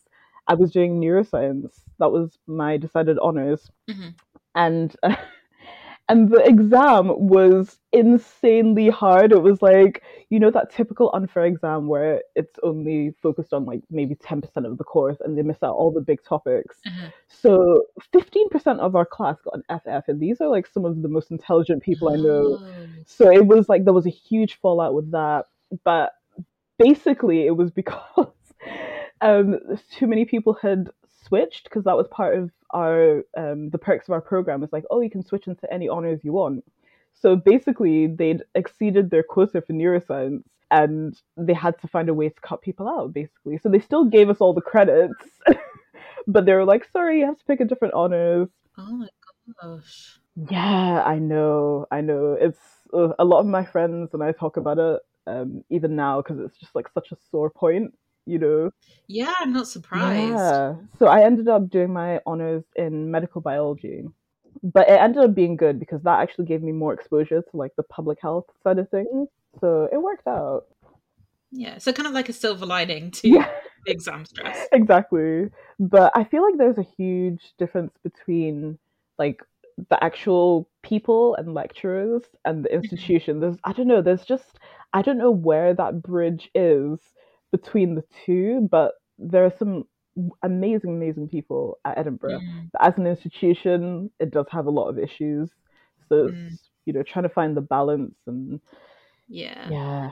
I 0.48 0.56
was 0.56 0.72
doing 0.72 1.00
neuroscience. 1.00 1.82
That 2.00 2.12
was 2.12 2.38
my 2.48 2.78
decided 2.78 3.18
honors, 3.20 3.72
Mhm. 3.90 4.14
and 4.56 4.96
and 6.10 6.30
the 6.30 6.44
exam 6.46 7.08
was 7.30 7.80
insanely 7.94 8.90
hard. 8.90 9.32
It 9.32 9.42
was 9.42 9.62
like 9.62 10.04
you 10.30 10.40
know 10.40 10.52
that 10.52 10.72
typical 10.72 11.12
unfair 11.14 11.46
exam 11.46 11.88
where 11.88 12.22
it's 12.36 12.58
only 12.64 13.14
focused 13.22 13.54
on 13.54 13.64
like 13.66 13.82
maybe 13.90 14.16
ten 14.16 14.42
percent 14.42 14.66
of 14.66 14.78
the 14.78 14.84
course, 14.84 15.18
and 15.22 15.38
they 15.38 15.44
miss 15.44 15.64
out 15.64 15.76
all 15.76 15.92
the 15.92 16.02
big 16.02 16.22
topics. 16.24 16.78
Uh-huh. 16.86 17.10
So 17.30 17.84
fifteen 18.12 18.50
percent 18.50 18.82
of 18.82 18.96
our 18.96 19.06
class 19.06 19.38
got 19.46 19.56
an 19.56 19.64
FF, 19.70 20.10
and 20.10 20.20
these 20.20 20.42
are 20.42 20.50
like 20.50 20.68
some 20.68 20.84
of 20.84 21.02
the 21.02 21.08
most 21.08 21.32
intelligent 21.32 21.84
people 21.84 22.10
I 22.10 22.18
know. 22.18 22.60
So 23.06 23.32
it 23.32 23.46
was 23.46 23.70
like 23.70 23.86
there 23.86 23.94
was 23.94 24.06
a 24.06 24.12
huge 24.12 24.60
fallout 24.60 24.94
with 24.94 25.12
that. 25.12 25.46
But 25.84 26.14
basically, 26.78 27.46
it 27.46 27.56
was 27.56 27.72
because 27.82 28.34
um, 29.22 29.60
too 29.92 30.08
many 30.08 30.26
people 30.26 30.54
had 30.62 30.90
switched 31.24 31.66
because 31.66 31.86
that 31.86 31.98
was 31.98 32.08
part 32.10 32.38
of 32.38 32.52
our 32.72 33.24
um, 33.38 33.70
the 33.70 33.78
perks 33.78 34.08
of 34.08 34.14
our 34.14 34.22
program. 34.22 34.64
It's 34.64 34.74
like, 34.74 34.86
oh, 34.92 35.02
you 35.02 35.10
can 35.10 35.24
switch 35.24 35.48
into 35.48 35.72
any 35.74 35.88
honors 35.88 36.22
you 36.24 36.34
want. 36.34 36.64
So 37.14 37.36
basically, 37.36 38.08
they'd 38.08 38.44
exceeded 38.56 39.10
their 39.10 39.24
quota 39.24 39.62
for 39.62 39.74
neuroscience. 39.74 40.44
And 40.72 41.16
they 41.38 41.54
had 41.54 41.80
to 41.82 41.88
find 41.88 42.10
a 42.10 42.16
way 42.16 42.30
to 42.30 42.42
cut 42.42 42.64
people 42.64 42.88
out, 42.88 43.14
basically. 43.14 43.60
So 43.60 43.70
they 43.70 43.80
still 43.80 44.06
gave 44.06 44.28
us 44.32 44.38
all 44.40 44.56
the 44.56 44.62
credits, 44.62 45.14
but 46.28 46.48
they 46.48 46.54
were 46.54 46.66
like, 46.66 46.90
"Sorry, 46.92 47.20
you 47.20 47.28
have 47.28 47.38
to 47.38 47.46
pick 47.46 47.60
a 47.60 47.66
different 47.66 47.94
honors." 47.94 48.50
Oh 48.76 48.92
my 48.92 49.08
gosh. 49.62 50.20
Yeah, 50.36 51.04
I 51.06 51.20
know, 51.20 51.86
I 51.92 52.02
know. 52.02 52.36
It's 52.40 52.58
uh, 52.94 53.13
a 53.19 53.25
lot 53.25 53.40
of 53.40 53.45
my 53.45 53.66
friends 53.66 54.10
and 54.13 54.24
I 54.24 54.31
talk 54.31 54.57
about 54.57 54.78
it 54.80 55.01
um, 55.28 55.63
even 55.69 55.95
now 55.95 56.22
because 56.22 56.40
it's 56.40 56.57
just 56.57 56.75
like 56.75 56.88
such 56.94 57.12
a 57.12 57.18
sore 57.31 57.50
point, 57.50 57.94
you 58.25 58.40
know. 58.40 58.72
Yeah, 59.07 59.34
I'm 59.40 59.54
not 59.54 59.68
surprised. 59.68 60.30
Yeah. 60.31 60.75
So 61.00 61.07
I 61.07 61.24
ended 61.24 61.48
up 61.48 61.69
doing 61.69 61.92
my 61.92 62.19
honors 62.25 62.63
in 62.75 63.12
medical 63.12 63.41
biology, 63.41 64.03
but 64.62 64.89
it 64.89 65.00
ended 65.00 65.24
up 65.24 65.36
being 65.36 65.56
good 65.56 65.79
because 65.79 66.01
that 66.03 66.20
actually 66.20 66.46
gave 66.46 66.62
me 66.62 66.72
more 66.72 66.94
exposure 66.94 67.41
to 67.41 67.58
like 67.58 67.75
the 67.75 67.84
public 67.84 68.20
health 68.22 68.46
side 68.63 68.79
of 68.79 68.89
things. 68.89 69.27
So 69.62 69.89
it 69.91 70.01
worked 70.01 70.27
out. 70.27 70.65
Yeah. 71.51 71.77
So 71.77 71.94
kind 71.94 72.08
of 72.08 72.13
like 72.13 72.29
a 72.29 72.34
silver 72.34 72.65
lining 72.65 73.12
to 73.12 73.27
Yeah. 73.29 73.50
exam 73.86 74.25
stress. 74.25 74.68
exactly. 74.72 75.50
But 75.79 76.12
I 76.15 76.24
feel 76.24 76.44
like 76.44 76.58
there's 76.58 76.77
a 76.77 76.88
huge 76.98 77.41
difference 77.60 77.94
between 78.03 78.79
like 79.20 79.44
the 79.89 80.03
actual 80.03 80.70
people 80.84 81.36
and 81.36 81.53
lecturers 81.53 82.24
and 82.46 82.63
the 82.65 82.74
institution. 82.74 83.39
There's 83.39 83.58
I 83.63 83.74
don't 83.74 83.88
know, 83.88 84.01
there's 84.01 84.25
just 84.25 84.60
I 84.94 85.01
don't 85.01 85.18
know 85.18 85.32
where 85.32 85.74
that 85.74 86.01
bridge 86.01 86.50
is 86.53 87.00
between 87.51 87.96
the 87.96 88.03
two, 88.25 88.68
but 88.70 88.94
there 89.18 89.46
are 89.46 89.53
some 89.58 89.86
amazing, 90.44 90.92
amazing 90.92 91.27
people 91.27 91.80
at 91.86 91.98
Edinburgh. 91.98 92.39
Mm, 92.39 92.70
But 92.72 92.88
as 92.88 92.98
an 92.98 93.08
institution, 93.08 94.12
it 94.20 94.32
does 94.32 94.46
have 94.51 94.68
a 94.68 94.72
lot 94.72 94.89
of 94.89 95.00
issues. 95.00 95.50
So 96.10 96.27
it's, 96.27 96.36
Mm. 96.38 96.60
you 96.86 96.94
know, 96.94 97.03
trying 97.03 97.24
to 97.24 97.30
find 97.30 97.58
the 97.58 97.62
balance 97.62 98.15
and 98.27 98.60
yeah. 99.27 99.70
yeah. 99.70 100.12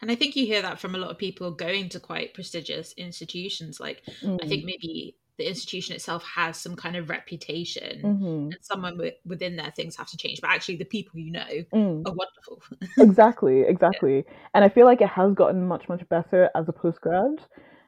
And 0.00 0.10
I 0.10 0.14
think 0.14 0.36
you 0.36 0.46
hear 0.46 0.62
that 0.62 0.78
from 0.78 0.94
a 0.94 0.98
lot 0.98 1.10
of 1.10 1.18
people 1.18 1.50
going 1.50 1.88
to 1.90 2.00
quite 2.00 2.34
prestigious 2.34 2.92
institutions. 2.92 3.80
Like, 3.80 4.02
I 4.22 4.46
think 4.46 4.64
maybe 4.64 5.16
the 5.38 5.48
institution 5.48 5.94
itself 5.94 6.24
has 6.24 6.56
some 6.56 6.76
kind 6.76 6.96
of 6.96 7.08
reputation, 7.08 8.00
hmm 8.02 8.48
and 8.50 8.58
someone 8.62 8.94
wi- 8.94 9.16
within 9.24 9.56
there 9.56 9.72
things 9.74 9.96
have 9.96 10.08
to 10.08 10.16
change. 10.16 10.40
But 10.40 10.50
actually, 10.50 10.76
the 10.76 10.84
people 10.84 11.20
you 11.20 11.32
know 11.32 11.64
Mm. 11.74 12.06
are 12.06 12.14
wonderful. 12.14 12.62
exactly, 12.98 13.62
exactly. 13.62 14.24
And 14.54 14.64
I 14.64 14.68
feel 14.68 14.86
like 14.86 15.00
it 15.00 15.08
has 15.08 15.34
gotten 15.34 15.66
much, 15.66 15.88
much 15.88 16.08
better 16.08 16.50
as 16.54 16.68
a 16.68 16.72
postgrad. 16.72 17.38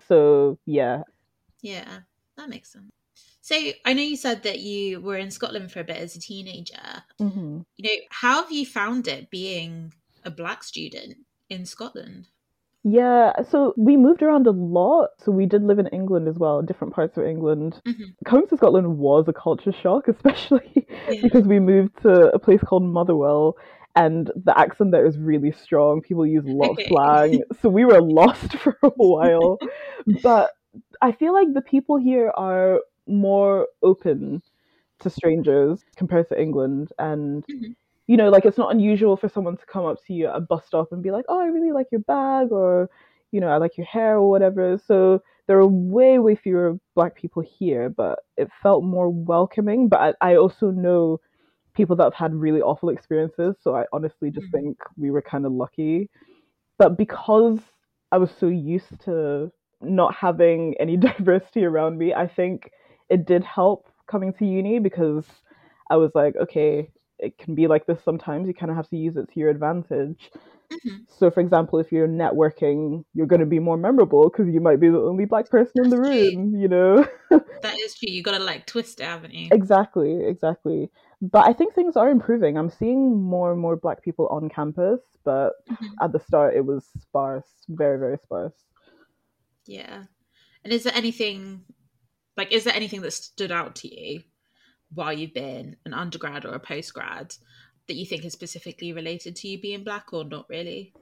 So 0.09 0.59
yeah. 0.67 1.03
yeah, 1.63 2.01
that 2.37 2.49
makes 2.49 2.73
sense. 2.73 2.91
So 3.41 3.57
I 3.85 3.93
know 3.95 4.03
you 4.03 4.17
said 4.17 4.43
that 4.45 4.61
you 4.61 5.01
were 5.01 5.17
in 5.17 5.31
Scotland 5.31 5.73
for 5.73 5.81
a 5.81 5.85
bit 5.85 5.97
as 5.97 6.17
a 6.17 6.21
teenager. 6.21 7.05
hmm 7.19 7.61
You 7.77 7.85
know, 7.85 7.97
how 8.11 8.43
have 8.43 8.53
you 8.53 8.67
found 8.67 9.09
it 9.09 9.31
being 9.31 9.93
a 10.25 10.31
black 10.31 10.63
student 10.63 11.17
in 11.49 11.65
Scotland? 11.67 12.29
Yeah, 12.85 13.43
so 13.43 13.75
we 13.77 13.97
moved 13.97 14.23
around 14.23 14.47
a 14.47 14.53
lot. 14.53 15.11
So 15.19 15.33
we 15.33 15.47
did 15.47 15.63
live 15.63 15.79
in 15.79 15.87
England 15.89 16.29
as 16.29 16.39
well, 16.39 16.63
different 16.63 16.95
parts 16.95 17.19
of 17.19 17.25
England. 17.25 17.81
Mhm. 17.87 18.15
Coming 18.25 18.47
to 18.49 18.57
Scotland 18.57 18.99
was 18.99 19.29
a 19.29 19.33
culture 19.33 19.73
shock, 19.73 20.09
especially 20.09 20.87
Yeah. 21.07 21.23
because 21.23 21.47
we 21.47 21.61
moved 21.61 22.01
to 22.03 22.31
a 22.33 22.39
place 22.39 22.61
called 22.63 22.83
Motherwell 22.85 23.57
and 23.97 24.31
the 24.45 24.57
accent 24.59 24.93
there 24.93 25.05
is 25.05 25.19
really 25.19 25.51
strong. 25.53 26.01
People 26.01 26.25
use 26.27 26.45
a 26.45 26.51
lot 26.51 26.71
of 26.71 26.81
slang. 26.87 27.43
So 27.61 27.69
we 27.69 27.85
were 27.85 28.01
lost 28.01 28.57
for 28.63 28.79
a 28.83 28.89
while. 28.91 29.59
but 30.23 30.53
I 31.03 31.13
feel 31.13 31.33
like 31.35 31.53
the 31.55 31.63
people 31.63 31.97
here 31.99 32.31
are 32.37 32.81
more 33.07 33.67
open 33.83 34.43
to 35.01 35.11
strangers 35.11 35.85
compared 35.97 36.29
to 36.31 36.41
England. 36.41 36.93
And, 36.99 37.45
Mhm. 37.49 37.75
You 38.11 38.17
know, 38.19 38.29
like 38.31 38.45
it's 38.45 38.59
not 38.59 38.73
unusual 38.75 39.17
for 39.17 39.29
someone 39.29 39.57
to 39.57 39.67
come 39.67 39.87
up 39.87 39.99
to 40.07 40.13
you 40.15 40.27
at 40.29 40.37
a 40.37 40.41
bus 40.41 40.67
stop 40.67 40.93
and 40.93 41.03
be 41.03 41.13
like, 41.13 41.27
oh, 41.29 41.41
I 41.41 41.47
really 41.47 41.73
like 41.73 41.87
your 41.93 42.01
bag 42.03 42.49
or, 42.51 42.91
you 43.33 43.41
know, 43.41 43.49
I 43.49 43.59
like 43.59 43.77
your 43.79 43.87
hair 43.87 44.17
or 44.17 44.29
whatever. 44.31 44.79
So 44.85 45.23
there 45.47 45.59
are 45.61 45.67
way, 45.69 46.19
way 46.19 46.35
fewer 46.35 46.79
black 46.97 47.15
people 47.15 47.43
here, 47.43 47.89
but 47.89 48.19
it 48.37 48.51
felt 48.63 48.85
more 48.85 49.11
welcoming. 49.11 49.89
But 49.89 50.17
I, 50.21 50.33
I 50.33 50.37
also 50.37 50.73
know 50.73 51.21
people 51.75 51.97
that 51.97 52.05
have 52.05 52.15
had 52.15 52.35
really 52.35 52.63
awful 52.63 52.91
experiences. 52.91 53.57
So 53.63 53.77
I 53.77 53.87
honestly 53.93 54.31
just 54.31 54.47
Mhm. 54.47 54.53
think 54.53 54.79
we 54.97 55.11
were 55.11 55.23
kind 55.23 55.47
of 55.47 55.53
lucky. 55.53 56.11
But 56.79 56.99
because 56.99 57.61
I 58.13 58.19
was 58.19 58.31
so 58.41 58.49
used 58.49 59.01
to 59.05 59.53
not 59.83 60.15
having 60.15 60.75
any 60.81 60.97
diversity 61.09 61.65
around 61.65 61.99
me, 61.99 62.15
I 62.15 62.27
think 62.29 62.71
it 63.09 63.27
did 63.27 63.45
help 63.45 63.89
coming 64.09 64.33
to 64.35 64.47
uni 64.47 64.79
because 64.81 65.27
I 65.91 65.97
was 65.97 66.13
like, 66.15 66.37
okay, 66.37 66.91
it 67.23 67.39
can 67.39 67.55
be 67.55 67.67
like 67.67 67.87
this 67.87 68.03
sometimes. 68.05 68.47
You 68.49 68.55
kind 68.55 68.71
of 68.71 68.77
have 68.77 68.89
to 68.91 68.97
use 68.97 69.17
it 69.17 69.31
to 69.33 69.41
your 69.41 69.51
advantage. 69.51 70.31
Mhm. 70.73 71.07
So, 71.09 71.31
for 71.31 71.41
example, 71.41 71.79
if 71.79 71.93
you're 71.93 72.09
networking, 72.09 73.05
you're 73.15 73.27
going 73.27 73.41
to 73.41 73.47
be 73.47 73.59
more 73.59 73.77
memorable 73.77 74.29
because 74.31 74.49
you 74.53 74.61
might 74.61 74.81
be 74.81 74.89
the 74.89 75.01
only 75.01 75.25
black 75.25 75.49
person 75.51 75.83
in 75.83 75.91
the 75.91 75.97
true. 75.97 76.09
room, 76.09 76.57
you 76.57 76.69
know? 76.69 77.07
That 77.63 77.79
is 77.79 77.95
true. 77.95 78.09
You 78.11 78.23
got 78.23 78.39
to 78.39 78.43
like 78.45 78.67
twist 78.67 79.01
it, 79.01 79.05
haven't 79.05 79.35
you? 79.35 79.51
exactly, 79.53 80.25
exactly. 80.25 80.91
But 81.21 81.47
I 81.47 81.53
think 81.53 81.75
things 81.75 81.97
are 81.97 82.09
improving. 82.09 82.57
I'm 82.57 82.71
seeing 82.71 83.21
more 83.23 83.53
and 83.53 83.61
more 83.61 83.77
black 83.77 84.03
people 84.03 84.27
on 84.29 84.49
campus, 84.49 85.01
but 85.25 85.53
Mhm. 85.71 85.91
at 86.01 86.13
the 86.13 86.21
start 86.21 86.55
it 86.55 86.65
was 86.65 86.87
sparse, 86.99 87.49
very, 87.69 87.99
very 87.99 88.17
sparse. 88.23 88.55
Yeah. 89.67 90.05
And 90.65 90.73
is 90.73 90.85
there 90.85 90.95
anything 90.95 91.65
like 92.37 92.53
is 92.53 92.65
there 92.65 92.75
anything 92.75 93.03
that 93.03 93.13
stood 93.13 93.53
out 93.53 93.75
to 93.77 93.89
you 93.95 94.23
while 94.95 95.13
you've 95.13 95.35
been 95.35 95.77
an 95.85 95.95
undergrad 95.95 96.45
or 96.45 96.55
a 96.55 96.61
postgrad 96.61 97.39
that 97.89 97.97
you 97.97 98.07
think 98.07 98.25
is 98.25 98.33
specifically 98.33 98.93
related 98.93 99.37
to 99.37 99.49
you 99.49 99.61
being 99.61 99.85
black 99.85 100.13
or 100.13 100.25
not 100.25 100.49
really? 100.49 100.93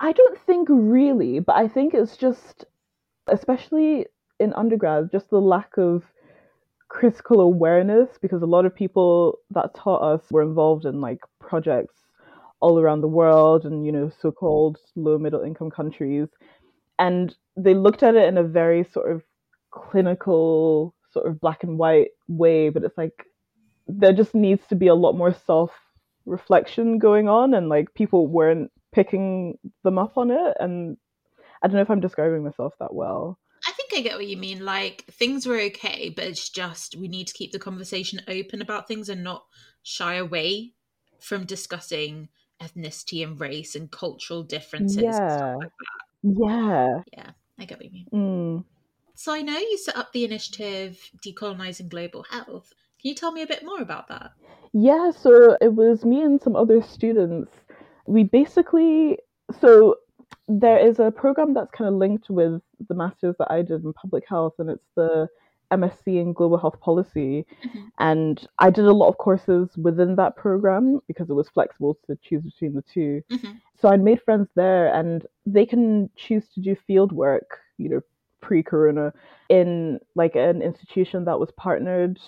I 0.00 0.12
don't 0.12 0.38
think 0.46 0.68
really, 0.70 1.40
but 1.40 1.56
I 1.56 1.68
think 1.68 1.94
it's 1.94 2.16
just, 2.16 2.64
especially 3.28 4.06
in 4.38 4.52
undergrad, 4.52 5.10
just 5.10 5.30
the 5.30 5.40
lack 5.40 5.78
of 5.78 6.04
critical 6.88 7.40
awareness 7.40 8.10
because 8.20 8.42
a 8.42 8.46
lot 8.46 8.64
of 8.66 8.74
people 8.74 9.38
that 9.50 9.74
taught 9.74 10.02
us 10.02 10.22
were 10.30 10.42
involved 10.42 10.84
in 10.84 11.00
like 11.00 11.18
projects 11.40 11.94
all 12.60 12.78
around 12.78 13.00
the 13.00 13.08
world 13.08 13.64
and, 13.64 13.84
you 13.84 13.92
know, 13.92 14.10
so 14.20 14.30
called 14.30 14.78
low 14.94 15.18
middle 15.18 15.42
income 15.42 15.70
countries. 15.70 16.28
And 16.98 17.34
they 17.56 17.74
looked 17.74 18.02
at 18.02 18.14
it 18.14 18.28
in 18.28 18.38
a 18.38 18.42
very 18.42 18.84
sort 18.84 19.10
of 19.10 19.22
clinical, 19.70 20.94
sort 21.16 21.28
of 21.30 21.40
black 21.40 21.62
and 21.64 21.78
white 21.78 22.08
way, 22.28 22.68
but 22.68 22.84
it's 22.84 22.98
like 22.98 23.24
there 23.86 24.12
just 24.12 24.34
needs 24.34 24.62
to 24.68 24.74
be 24.74 24.88
a 24.88 24.94
lot 24.94 25.16
more 25.16 25.32
self 25.46 25.70
reflection 26.26 26.98
going 26.98 27.28
on 27.28 27.54
and 27.54 27.68
like 27.68 27.94
people 27.94 28.26
weren't 28.26 28.70
picking 28.92 29.56
them 29.84 29.98
up 29.98 30.18
on 30.18 30.30
it 30.30 30.56
and 30.58 30.96
I 31.62 31.68
don't 31.68 31.76
know 31.76 31.82
if 31.82 31.90
I'm 31.90 32.00
describing 32.00 32.44
myself 32.44 32.74
that 32.80 32.92
well. 32.92 33.38
I 33.66 33.72
think 33.72 33.90
I 33.94 34.00
get 34.00 34.16
what 34.16 34.26
you 34.26 34.36
mean. 34.36 34.64
Like 34.64 35.04
things 35.10 35.46
were 35.46 35.58
okay, 35.60 36.12
but 36.14 36.24
it's 36.24 36.48
just 36.50 36.96
we 36.96 37.08
need 37.08 37.28
to 37.28 37.32
keep 37.34 37.52
the 37.52 37.58
conversation 37.58 38.20
open 38.28 38.60
about 38.60 38.86
things 38.88 39.08
and 39.08 39.24
not 39.24 39.44
shy 39.82 40.14
away 40.14 40.74
from 41.20 41.44
discussing 41.46 42.28
ethnicity 42.62 43.24
and 43.24 43.40
race 43.40 43.74
and 43.74 43.90
cultural 43.90 44.42
differences. 44.42 44.98
and 44.98 45.14
stuff 45.14 45.30
Yeah. 45.30 45.54
like 45.56 45.72
that. 45.78 46.40
Yeah. 46.40 47.02
Yeah, 47.16 47.30
I 47.58 47.64
get 47.64 47.78
what 47.78 47.84
you 47.86 47.92
mean. 47.92 48.06
Mm. 48.12 48.64
So 49.18 49.32
I 49.32 49.40
know 49.40 49.56
you 49.56 49.78
set 49.78 49.96
up 49.96 50.12
the 50.12 50.26
initiative 50.26 51.10
Decolonizing 51.24 51.88
Global 51.88 52.22
Health. 52.22 52.74
Can 53.00 53.08
you 53.08 53.14
tell 53.14 53.32
me 53.32 53.40
a 53.40 53.46
bit 53.46 53.64
more 53.64 53.80
about 53.80 54.08
that? 54.08 54.32
Yeah, 54.74 55.10
so 55.10 55.56
it 55.62 55.74
was 55.74 56.04
me 56.04 56.20
and 56.20 56.40
some 56.40 56.54
other 56.54 56.82
students. 56.82 57.50
We 58.06 58.24
basically, 58.24 59.18
so 59.58 59.96
there 60.48 60.78
is 60.78 60.98
a 60.98 61.10
program 61.10 61.54
that's 61.54 61.70
kind 61.70 61.88
of 61.88 61.94
linked 61.94 62.28
with 62.28 62.60
the 62.88 62.94
master's 62.94 63.34
that 63.38 63.50
I 63.50 63.62
did 63.62 63.84
in 63.84 63.94
public 63.94 64.24
health, 64.28 64.52
and 64.58 64.68
it's 64.68 64.90
the 64.96 65.28
MSc 65.72 66.06
in 66.06 66.34
global 66.34 66.58
health 66.58 66.78
policy. 66.80 67.46
Mhm. 67.64 67.90
And 67.98 68.46
I 68.58 68.68
did 68.68 68.84
a 68.84 68.92
lot 68.92 69.08
of 69.08 69.16
courses 69.16 69.74
within 69.78 70.14
that 70.16 70.36
program 70.36 71.00
because 71.08 71.30
it 71.30 71.34
was 71.34 71.48
flexible 71.48 71.98
to 72.06 72.16
choose 72.16 72.42
between 72.42 72.74
the 72.74 72.82
two. 72.82 73.22
Mhm. 73.30 73.60
So 73.76 73.88
I 73.88 73.96
made 73.96 74.20
friends 74.20 74.50
there, 74.54 74.92
and 74.92 75.26
they 75.46 75.64
can 75.64 76.10
choose 76.16 76.46
to 76.50 76.60
do 76.60 76.76
field 76.76 77.12
work, 77.12 77.60
you 77.78 77.88
know, 77.88 78.02
pre 78.40 78.62
corona, 78.62 79.12
in 79.48 79.98
like 80.14 80.36
an 80.36 80.62
institution 80.62 81.24
that 81.24 81.40
was 81.40 81.50
partnered 81.56 82.18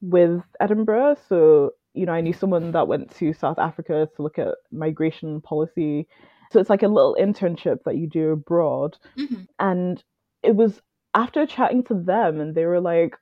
with 0.00 0.42
Edinburgh. 0.60 1.16
So, 1.28 1.72
you 1.94 2.06
know, 2.06 2.12
I 2.12 2.20
knew 2.20 2.32
someone 2.32 2.72
that 2.72 2.88
went 2.88 3.14
to 3.16 3.32
South 3.32 3.58
Africa 3.58 4.08
to 4.16 4.22
look 4.22 4.38
at 4.38 4.54
migration 4.70 5.40
policy. 5.40 6.08
So 6.50 6.60
it's 6.60 6.70
like 6.70 6.82
a 6.82 6.88
little 6.88 7.16
internship 7.18 7.78
that 7.84 7.96
you 7.96 8.06
do 8.06 8.30
abroad. 8.30 8.98
Mhm. 9.16 9.46
And 9.58 10.02
it 10.42 10.56
was 10.56 10.82
after 11.14 11.46
chatting 11.46 11.84
to 11.84 11.94
them, 11.94 12.40
and 12.40 12.54
they 12.54 12.66
were 12.66 12.80
like, 12.80 13.16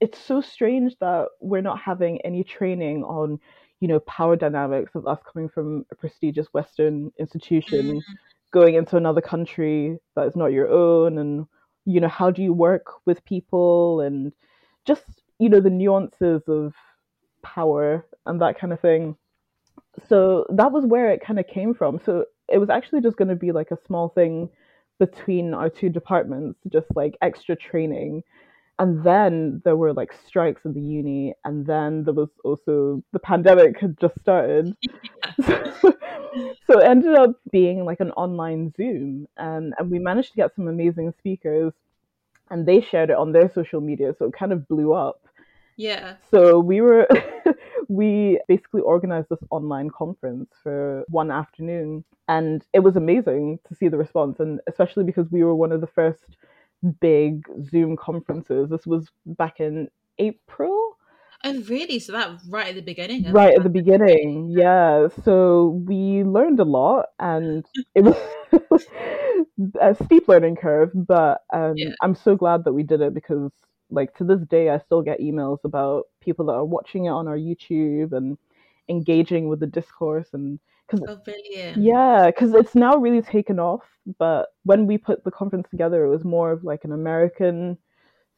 it's 0.00 0.18
so 0.18 0.40
strange 0.40 0.96
that 1.00 1.28
we're 1.40 1.62
not 1.62 1.78
having 1.78 2.20
any 2.20 2.44
training 2.44 3.02
on, 3.02 3.40
you 3.80 3.88
know, 3.88 3.98
power 4.00 4.36
dynamics 4.36 4.94
of 4.94 5.06
us 5.06 5.18
coming 5.30 5.48
from 5.48 5.84
a 5.90 5.94
prestigious 5.94 6.46
Western 6.52 7.10
institution 7.18 7.96
Mm. 7.96 8.02
going 8.52 8.74
into 8.74 8.96
another 8.96 9.20
country 9.20 9.98
that 10.14 10.26
is 10.26 10.36
not 10.36 10.52
your 10.52 10.68
own 10.68 11.18
and 11.18 11.46
you 11.90 12.00
know 12.00 12.08
how 12.08 12.30
do 12.30 12.42
you 12.42 12.52
work 12.52 12.86
with 13.06 13.24
people 13.24 14.00
and 14.00 14.32
just 14.86 15.04
you 15.38 15.48
know 15.48 15.60
the 15.60 15.70
nuances 15.70 16.42
of 16.48 16.74
power 17.42 18.06
and 18.26 18.40
that 18.40 18.58
kind 18.58 18.72
of 18.72 18.80
thing. 18.80 19.16
So 20.08 20.46
that 20.50 20.72
was 20.72 20.84
where 20.86 21.10
it 21.10 21.24
kind 21.24 21.38
of 21.38 21.46
came 21.46 21.74
from. 21.74 22.00
So 22.04 22.26
it 22.48 22.58
was 22.58 22.70
actually 22.70 23.00
just 23.00 23.16
going 23.16 23.28
to 23.28 23.34
be 23.34 23.52
like 23.52 23.70
a 23.70 23.78
small 23.86 24.08
thing 24.10 24.50
between 24.98 25.54
our 25.54 25.70
two 25.70 25.88
departments 25.88 26.60
just 26.70 26.86
like 26.94 27.16
extra 27.22 27.56
training 27.56 28.22
and 28.80 29.04
then 29.04 29.60
there 29.62 29.76
were 29.76 29.92
like 29.92 30.10
strikes 30.26 30.64
in 30.64 30.72
the 30.72 30.80
uni 30.80 31.34
and 31.44 31.66
then 31.66 32.02
there 32.02 32.14
was 32.14 32.30
also 32.44 33.04
the 33.12 33.18
pandemic 33.18 33.78
had 33.78 33.96
just 34.00 34.18
started 34.20 34.74
so 35.42 36.78
it 36.78 36.84
ended 36.84 37.14
up 37.14 37.32
being 37.52 37.84
like 37.84 38.00
an 38.00 38.10
online 38.12 38.72
zoom 38.76 39.28
and, 39.36 39.74
and 39.78 39.90
we 39.90 39.98
managed 39.98 40.30
to 40.30 40.36
get 40.36 40.54
some 40.56 40.66
amazing 40.66 41.12
speakers 41.18 41.74
and 42.50 42.66
they 42.66 42.80
shared 42.80 43.10
it 43.10 43.16
on 43.16 43.32
their 43.32 43.50
social 43.52 43.82
media 43.82 44.14
so 44.18 44.24
it 44.24 44.32
kind 44.32 44.50
of 44.50 44.66
blew 44.66 44.94
up 44.94 45.20
Yeah. 45.76 46.14
so 46.30 46.58
we 46.58 46.80
were 46.80 47.06
we 47.88 48.40
basically 48.48 48.80
organized 48.80 49.28
this 49.28 49.44
online 49.50 49.90
conference 49.90 50.48
for 50.62 51.04
one 51.08 51.30
afternoon 51.30 52.02
and 52.28 52.64
it 52.72 52.80
was 52.80 52.96
amazing 52.96 53.58
to 53.68 53.74
see 53.74 53.88
the 53.88 53.98
response 53.98 54.40
and 54.40 54.60
especially 54.66 55.04
because 55.04 55.30
we 55.30 55.44
were 55.44 55.54
one 55.54 55.70
of 55.70 55.82
the 55.82 55.86
first 55.86 56.24
big 57.00 57.46
zoom 57.70 57.96
conferences 57.96 58.68
this 58.70 58.86
was 58.86 59.08
back 59.26 59.60
in 59.60 59.88
april 60.18 60.96
Oh, 61.44 61.60
really? 61.62 61.98
So 61.98 62.12
that 62.12 62.40
right 62.48 62.68
at 62.68 62.74
the 62.74 62.82
beginning. 62.82 63.24
right 63.26 63.54
at 63.56 63.62
the 63.62 63.68
beginning 63.70 64.48
yeah 64.50 65.08
so 65.24 65.82
we 65.86 66.22
learned 66.24 66.58
a 66.60 66.64
lot 66.64 67.06
and 67.18 67.64
it 67.94 68.02
was 68.04 68.16
a 69.80 69.94
steep 70.04 70.26
learning 70.28 70.56
curve 70.56 70.90
but 70.94 71.42
um, 71.52 71.76
Yeah. 71.76 71.94
i'm 72.00 72.14
so 72.14 72.34
glad 72.36 72.64
that 72.64 72.72
we 72.72 72.82
did 72.82 73.00
it 73.00 73.12
because 73.14 73.50
like 73.90 74.14
to 74.14 74.24
this 74.24 74.40
day 74.48 74.70
i 74.70 74.78
still 74.78 75.02
get 75.02 75.20
emails 75.20 75.58
about 75.64 76.04
people 76.20 76.46
that 76.46 76.52
are 76.52 76.64
watching 76.64 77.04
it 77.06 77.10
on 77.10 77.28
our 77.28 77.36
youtube 77.36 78.12
and 78.12 78.38
engaging 78.88 79.48
with 79.48 79.60
the 79.60 79.66
discourse 79.66 80.28
and 80.32 80.58
because 80.90 81.06
Oh, 81.06 81.16
brilliant. 81.16 81.92
yeah 81.92 82.26
because 82.26 82.54
it's 82.54 82.74
now 82.74 82.96
really 82.96 83.22
taken 83.22 83.58
off 83.60 83.82
but 84.18 84.48
when 84.64 84.86
we 84.86 84.98
put 84.98 85.24
the 85.24 85.30
conference 85.30 85.68
together 85.70 86.04
it 86.04 86.08
was 86.10 86.24
more 86.24 86.52
of 86.52 86.64
like 86.64 86.84
an 86.84 86.92
american 86.92 87.78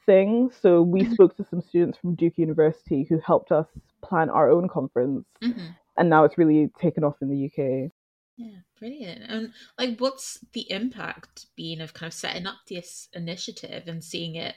thing 0.06 0.50
so 0.62 0.82
we 0.82 1.04
Mhm. 1.04 1.12
spoke 1.12 1.36
to 1.36 1.44
some 1.50 1.60
students 1.62 1.98
from 1.98 2.14
duke 2.14 2.38
university 2.38 3.06
who 3.08 3.20
helped 3.20 3.52
us 3.52 3.66
plan 4.02 4.30
our 4.30 4.50
own 4.50 4.68
conference 4.68 5.26
hmm 5.40 5.74
and 5.98 6.10
now 6.10 6.24
it's 6.24 6.38
really 6.38 6.70
taken 6.80 7.04
off 7.04 7.16
in 7.22 7.30
the 7.30 7.46
uk 7.46 7.92
Yeah, 8.36 8.60
brilliant. 8.78 9.22
And 9.28 9.54
like, 9.78 9.98
what's 9.98 10.38
the 10.52 10.70
impact 10.70 11.46
been 11.56 11.80
of 11.80 11.94
kind 11.94 12.08
of 12.08 12.14
setting 12.14 12.46
up 12.46 12.58
this 12.68 13.08
initiative 13.14 13.84
and 13.88 14.02
seeing 14.04 14.34
it 14.36 14.56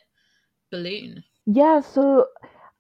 balloon? 0.72 1.26
Yeah, 1.48 1.82
so 1.82 2.28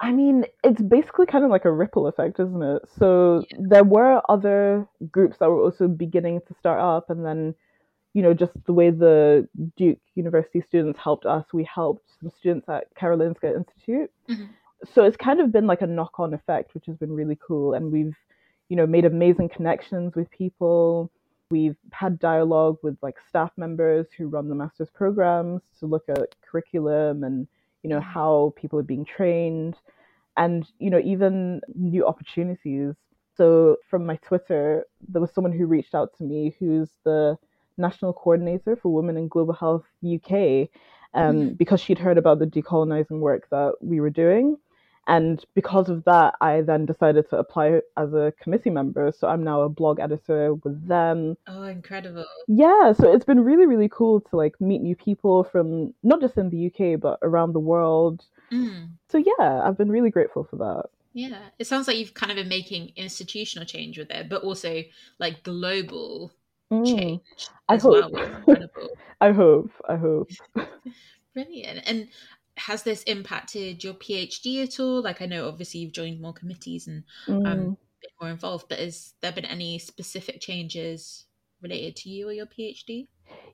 I 0.01 0.11
mean, 0.11 0.45
it's 0.63 0.81
basically 0.81 1.25
kind 1.25 1.45
of 1.45 1.51
like 1.51 1.65
a 1.65 1.71
ripple 1.71 2.07
effect, 2.07 2.39
isn't 2.39 2.61
it? 2.61 2.81
So 2.97 3.45
Yeah. 3.49 3.57
there 3.59 3.83
were 3.83 4.21
other 4.29 4.87
groups 5.11 5.37
that 5.37 5.49
were 5.49 5.61
also 5.61 5.87
beginning 5.87 6.41
to 6.47 6.53
start 6.55 6.81
up, 6.81 7.09
and 7.09 7.25
then, 7.25 7.55
you 8.13 8.21
know, 8.21 8.33
just 8.33 8.51
the 8.65 8.73
way 8.73 8.89
the 8.89 9.47
Duke 9.77 9.99
University 10.15 10.61
students 10.61 10.99
helped 10.99 11.25
us, 11.25 11.45
we 11.53 11.63
helped 11.63 12.09
some 12.19 12.29
students 12.29 12.67
at 12.67 12.93
Karolinska 12.95 13.55
Institute. 13.55 14.11
Mhm. 14.27 14.49
So 14.83 15.03
it's 15.05 15.17
kind 15.17 15.39
of 15.39 15.51
been 15.51 15.65
like 15.67 15.81
a 15.81 15.87
knock 15.87 16.19
on 16.19 16.33
effect, 16.33 16.73
which 16.73 16.85
has 16.87 16.97
been 16.97 17.13
really 17.13 17.37
cool. 17.37 17.73
And 17.73 17.91
we've, 17.91 18.17
you 18.69 18.75
know, 18.75 18.85
made 18.85 19.05
amazing 19.05 19.49
connections 19.49 20.15
with 20.15 20.29
people. 20.29 21.09
We've 21.49 21.77
had 21.91 22.19
dialogue 22.19 22.79
with 22.83 22.97
like 23.01 23.19
staff 23.29 23.51
members 23.57 24.11
who 24.11 24.27
run 24.27 24.49
the 24.49 24.55
master's 24.55 24.89
programs 24.89 25.61
to 25.79 25.85
look 25.85 26.03
at 26.09 26.35
curriculum 26.41 27.23
and 27.23 27.47
you 27.85 27.89
know 27.89 28.01
how 28.01 28.51
people 28.55 28.79
are 28.79 28.89
being 28.93 29.05
trained 29.05 29.75
and 30.37 30.65
you 30.79 30.89
know 30.89 30.99
even 31.13 31.61
new 31.75 32.03
opportunities 32.03 32.95
so 33.37 33.77
from 33.87 34.07
my 34.07 34.15
twitter 34.27 34.85
there 35.07 35.21
was 35.21 35.31
someone 35.31 35.53
who 35.53 35.67
reached 35.67 35.93
out 35.93 36.09
to 36.17 36.23
me 36.23 36.55
who's 36.57 36.89
the 37.03 37.37
national 37.77 38.11
coordinator 38.11 38.75
for 38.75 38.91
women 38.91 39.17
in 39.17 39.27
global 39.27 39.53
health 39.53 39.85
uk 40.15 40.31
um, 40.31 41.35
mm-hmm. 41.35 41.49
because 41.49 41.79
she'd 41.79 41.99
heard 41.99 42.17
about 42.17 42.39
the 42.39 42.47
decolonizing 42.47 43.19
work 43.19 43.47
that 43.51 43.73
we 43.81 43.99
were 43.99 44.09
doing 44.09 44.57
and 45.07 45.43
because 45.53 45.89
of 45.89 46.03
that, 46.05 46.35
I 46.41 46.61
then 46.61 46.85
decided 46.85 47.29
to 47.29 47.37
apply 47.37 47.81
as 47.95 48.13
a 48.13 48.33
committee 48.41 48.71
member. 48.71 49.13
So 49.15 49.27
I'm 49.27 49.43
now 49.43 49.61
a 49.61 49.69
blog 49.69 49.99
editor 49.99 50.55
with 50.55 50.87
them. 50.87 51.37
Oh, 51.47 51.63
incredible. 51.63 52.25
Yeah. 52.47 52.93
So 52.93 53.13
it's 53.13 53.25
been 53.25 53.43
really, 53.43 53.67
really 53.67 53.89
cool 53.89 54.21
to 54.21 54.35
like 54.35 54.59
meet 54.59 54.81
new 54.81 54.95
people 54.95 55.43
from 55.43 55.93
not 56.01 56.21
just 56.21 56.37
in 56.37 56.49
the 56.49 56.67
UK, 56.67 56.99
but 56.99 57.19
around 57.21 57.53
the 57.53 57.59
world. 57.59 58.23
Mm. 58.51 58.89
So 59.09 59.19
yeah, 59.19 59.61
I've 59.63 59.77
been 59.77 59.91
really 59.91 60.09
grateful 60.09 60.47
for 60.49 60.55
that. 60.57 60.85
Yeah. 61.13 61.37
It 61.59 61.67
sounds 61.67 61.87
like 61.87 61.97
you've 61.97 62.15
kind 62.15 62.31
of 62.31 62.37
been 62.37 62.49
making 62.49 62.93
institutional 62.95 63.65
change 63.65 63.99
with 63.99 64.09
it, 64.09 64.27
but 64.27 64.41
also 64.41 64.83
like 65.19 65.43
global 65.43 66.31
mm. 66.71 66.85
change. 66.85 67.21
I 67.69 67.77
hope. 67.77 68.11
Well, 68.11 68.69
I 69.21 69.31
hope. 69.31 69.71
I 69.87 69.95
hope. 69.97 70.31
Brilliant. 71.33 71.83
And 71.85 72.07
has 72.57 72.83
this 72.83 73.03
impacted 73.03 73.83
your 73.83 73.93
PhD 73.93 74.63
at 74.63 74.79
all? 74.79 75.01
Like, 75.01 75.21
I 75.21 75.25
know 75.25 75.47
obviously 75.47 75.81
you've 75.81 75.93
joined 75.93 76.21
more 76.21 76.33
committees 76.33 76.87
and 76.87 77.03
um, 77.27 77.43
mm. 77.43 77.47
um, 77.47 77.59
been 78.01 78.11
more 78.21 78.29
involved, 78.29 78.67
but 78.69 78.79
has 78.79 79.13
there 79.21 79.31
been 79.31 79.45
any 79.45 79.79
specific 79.79 80.41
changes 80.41 81.25
related 81.61 81.95
to 81.97 82.09
you 82.09 82.29
or 82.29 82.33
your 82.33 82.45
PhD? 82.45 83.07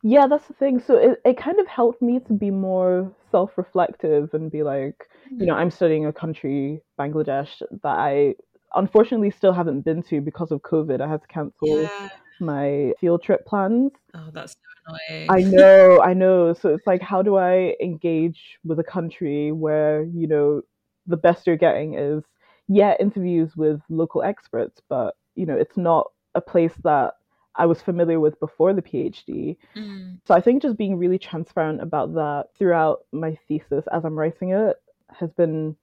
Yeah, 0.03 0.27
that's 0.27 0.48
the 0.48 0.53
thing. 0.53 0.79
So 0.79 0.98
it, 0.98 1.22
it 1.25 1.38
kind 1.38 1.60
of 1.60 1.67
helped 1.67 2.01
me 2.01 2.20
to 2.20 2.34
be 2.34 2.51
more 2.51 3.12
self 3.31 3.58
reflective 3.58 4.34
and 4.34 4.51
be 4.51 4.63
like, 4.63 5.08
mm. 5.31 5.39
you 5.39 5.46
know, 5.46 5.55
mm. 5.55 5.60
I'm 5.60 5.72
studying 5.72 6.05
a 6.05 6.13
country, 6.13 6.81
Bangladesh, 7.00 7.62
that 7.84 7.98
I 7.98 8.36
unfortunately 8.75 9.31
still 9.31 9.53
haven't 9.53 9.81
been 9.81 10.03
to 10.03 10.22
because 10.22 10.51
of 10.51 10.62
COVID. 10.62 11.01
I 11.01 11.10
had 11.10 11.22
to 11.22 11.27
cancel 11.27 11.81
yeah. 11.81 12.10
My 12.41 12.93
field 13.00 13.24
trip 13.24 13.45
plans. 13.45 13.91
Oh, 14.13 14.29
that's 14.33 14.53
so 14.53 14.95
annoying. 15.10 15.27
I 15.29 15.41
know, 15.55 16.01
I 16.01 16.13
know. 16.13 16.53
So 16.53 16.74
it's 16.74 16.88
like, 16.88 17.01
how 17.01 17.21
do 17.21 17.38
I 17.38 17.75
engage 17.81 18.60
with 18.63 18.79
a 18.79 18.83
country 18.83 19.51
where, 19.51 20.03
you 20.03 20.27
know, 20.27 20.62
the 21.07 21.17
best 21.17 21.48
you're 21.48 21.57
getting 21.57 21.93
is, 21.93 22.24
yeah, 22.67 22.95
interviews 23.00 23.55
with 23.55 23.81
local 23.89 24.24
experts, 24.24 24.81
but, 24.89 25.15
you 25.36 25.45
know, 25.45 25.55
it's 25.55 25.77
not 25.77 26.12
a 26.36 26.41
place 26.41 26.74
that 26.83 27.13
I 27.55 27.65
was 27.65 27.81
familiar 27.81 28.19
with 28.19 28.39
before 28.39 28.74
the 28.74 28.81
PhD. 28.81 29.57
Mm. 29.75 30.19
So 30.25 30.33
I 30.33 30.41
think 30.41 30.62
just 30.62 30.77
being 30.77 30.98
really 30.98 31.19
transparent 31.19 31.81
about 31.81 32.13
that 32.13 32.45
throughout 32.57 33.01
my 33.12 33.38
thesis 33.48 33.86
as 33.91 34.05
I'm 34.05 34.17
writing 34.17 34.51
it 34.51 34.77
has 35.19 35.31
been 35.31 35.75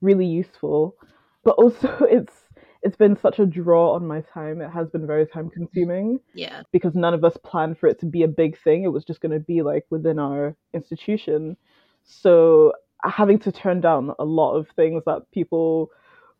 really 0.00 0.26
useful. 0.26 0.96
But 1.44 1.56
also, 1.56 1.88
it's 2.10 2.34
it's 2.82 2.96
been 2.96 3.16
such 3.16 3.38
a 3.38 3.46
draw 3.46 3.94
on 3.94 4.06
my 4.06 4.22
time. 4.22 4.60
It 4.60 4.70
has 4.70 4.88
been 4.88 5.06
very 5.06 5.26
time 5.26 5.50
consuming. 5.50 6.18
Yeah. 6.34 6.62
Because 6.72 6.94
none 6.94 7.14
of 7.14 7.24
us 7.24 7.36
planned 7.44 7.78
for 7.78 7.88
it 7.88 8.00
to 8.00 8.06
be 8.06 8.22
a 8.22 8.28
big 8.28 8.58
thing. 8.58 8.84
It 8.84 8.92
was 8.92 9.04
just 9.04 9.20
going 9.20 9.32
to 9.32 9.40
be 9.40 9.62
like 9.62 9.84
within 9.90 10.18
our 10.18 10.56
institution. 10.72 11.56
So 12.04 12.72
having 13.04 13.38
to 13.40 13.52
turn 13.52 13.80
down 13.80 14.12
a 14.18 14.24
lot 14.24 14.54
of 14.54 14.68
things 14.76 15.02
that 15.06 15.30
people 15.32 15.90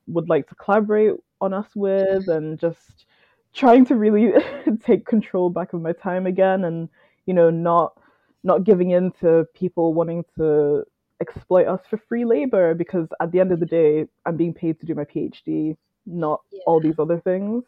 would 0.06 0.28
like 0.28 0.48
to 0.48 0.54
collaborate 0.54 1.14
on 1.40 1.54
us 1.54 1.68
with 1.74 2.28
and 2.28 2.58
just 2.58 3.06
trying 3.52 3.84
to 3.86 3.96
really 3.96 4.32
take 4.84 5.06
control 5.06 5.50
back 5.50 5.72
of 5.72 5.82
my 5.82 5.92
time 5.92 6.26
again 6.26 6.64
and 6.64 6.88
you 7.26 7.34
know 7.34 7.50
not 7.50 7.98
not 8.42 8.64
giving 8.64 8.90
in 8.90 9.10
to 9.12 9.46
people 9.54 9.94
wanting 9.94 10.24
to 10.36 10.84
exploit 11.20 11.66
us 11.66 11.80
for 11.88 11.98
free 12.08 12.24
labor 12.24 12.74
because 12.74 13.08
at 13.20 13.30
the 13.32 13.40
end 13.40 13.52
of 13.52 13.60
the 13.60 13.66
day 13.66 14.06
I'm 14.24 14.36
being 14.36 14.54
paid 14.54 14.80
to 14.80 14.86
do 14.86 14.94
my 14.94 15.04
PhD 15.04 15.76
not 16.06 16.40
yeah. 16.50 16.60
all 16.66 16.80
these 16.80 16.98
other 16.98 17.20
things. 17.20 17.64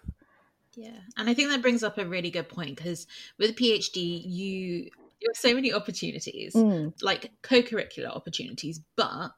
Yeah, 0.74 0.98
and 1.16 1.28
I 1.28 1.35
think 1.35 1.50
that 1.50 1.62
brings 1.62 1.83
up 1.83 1.98
a 1.98 2.07
really 2.07 2.30
good 2.30 2.48
point 2.48 2.76
because 2.76 3.07
with 3.38 3.57
PhD, 3.57 4.22
you 4.24 4.90
you 5.20 5.28
have 5.28 5.37
so 5.37 5.54
many 5.54 5.72
opportunities, 5.72 6.54
mm. 6.54 6.92
like 7.02 7.30
co-curricular 7.42 8.09
opportunities, 8.09 8.80
but 8.96 9.33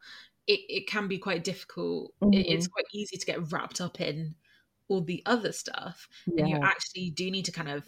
it, 0.47 0.61
it 0.69 0.87
can 0.87 1.09
be 1.09 1.19
quite 1.19 1.45
difficult. 1.45 2.12
Mm-hmm. 2.23 2.35
It, 2.35 2.47
it's 2.47 2.69
quite 2.69 2.87
easy 2.92 3.16
to 3.16 3.27
get 3.27 3.53
wrapped 3.53 3.81
up 3.81 4.01
in 4.01 4.35
all 4.88 5.03
the 5.03 5.23
other 5.27 5.53
stuff, 5.53 6.09
yeah. 6.27 6.45
and 6.45 6.51
you 6.51 6.57
actually 6.57 7.11
do 7.11 7.31
need 7.31 7.47
to 7.47 7.53
kind 7.53 7.69
of 7.69 7.85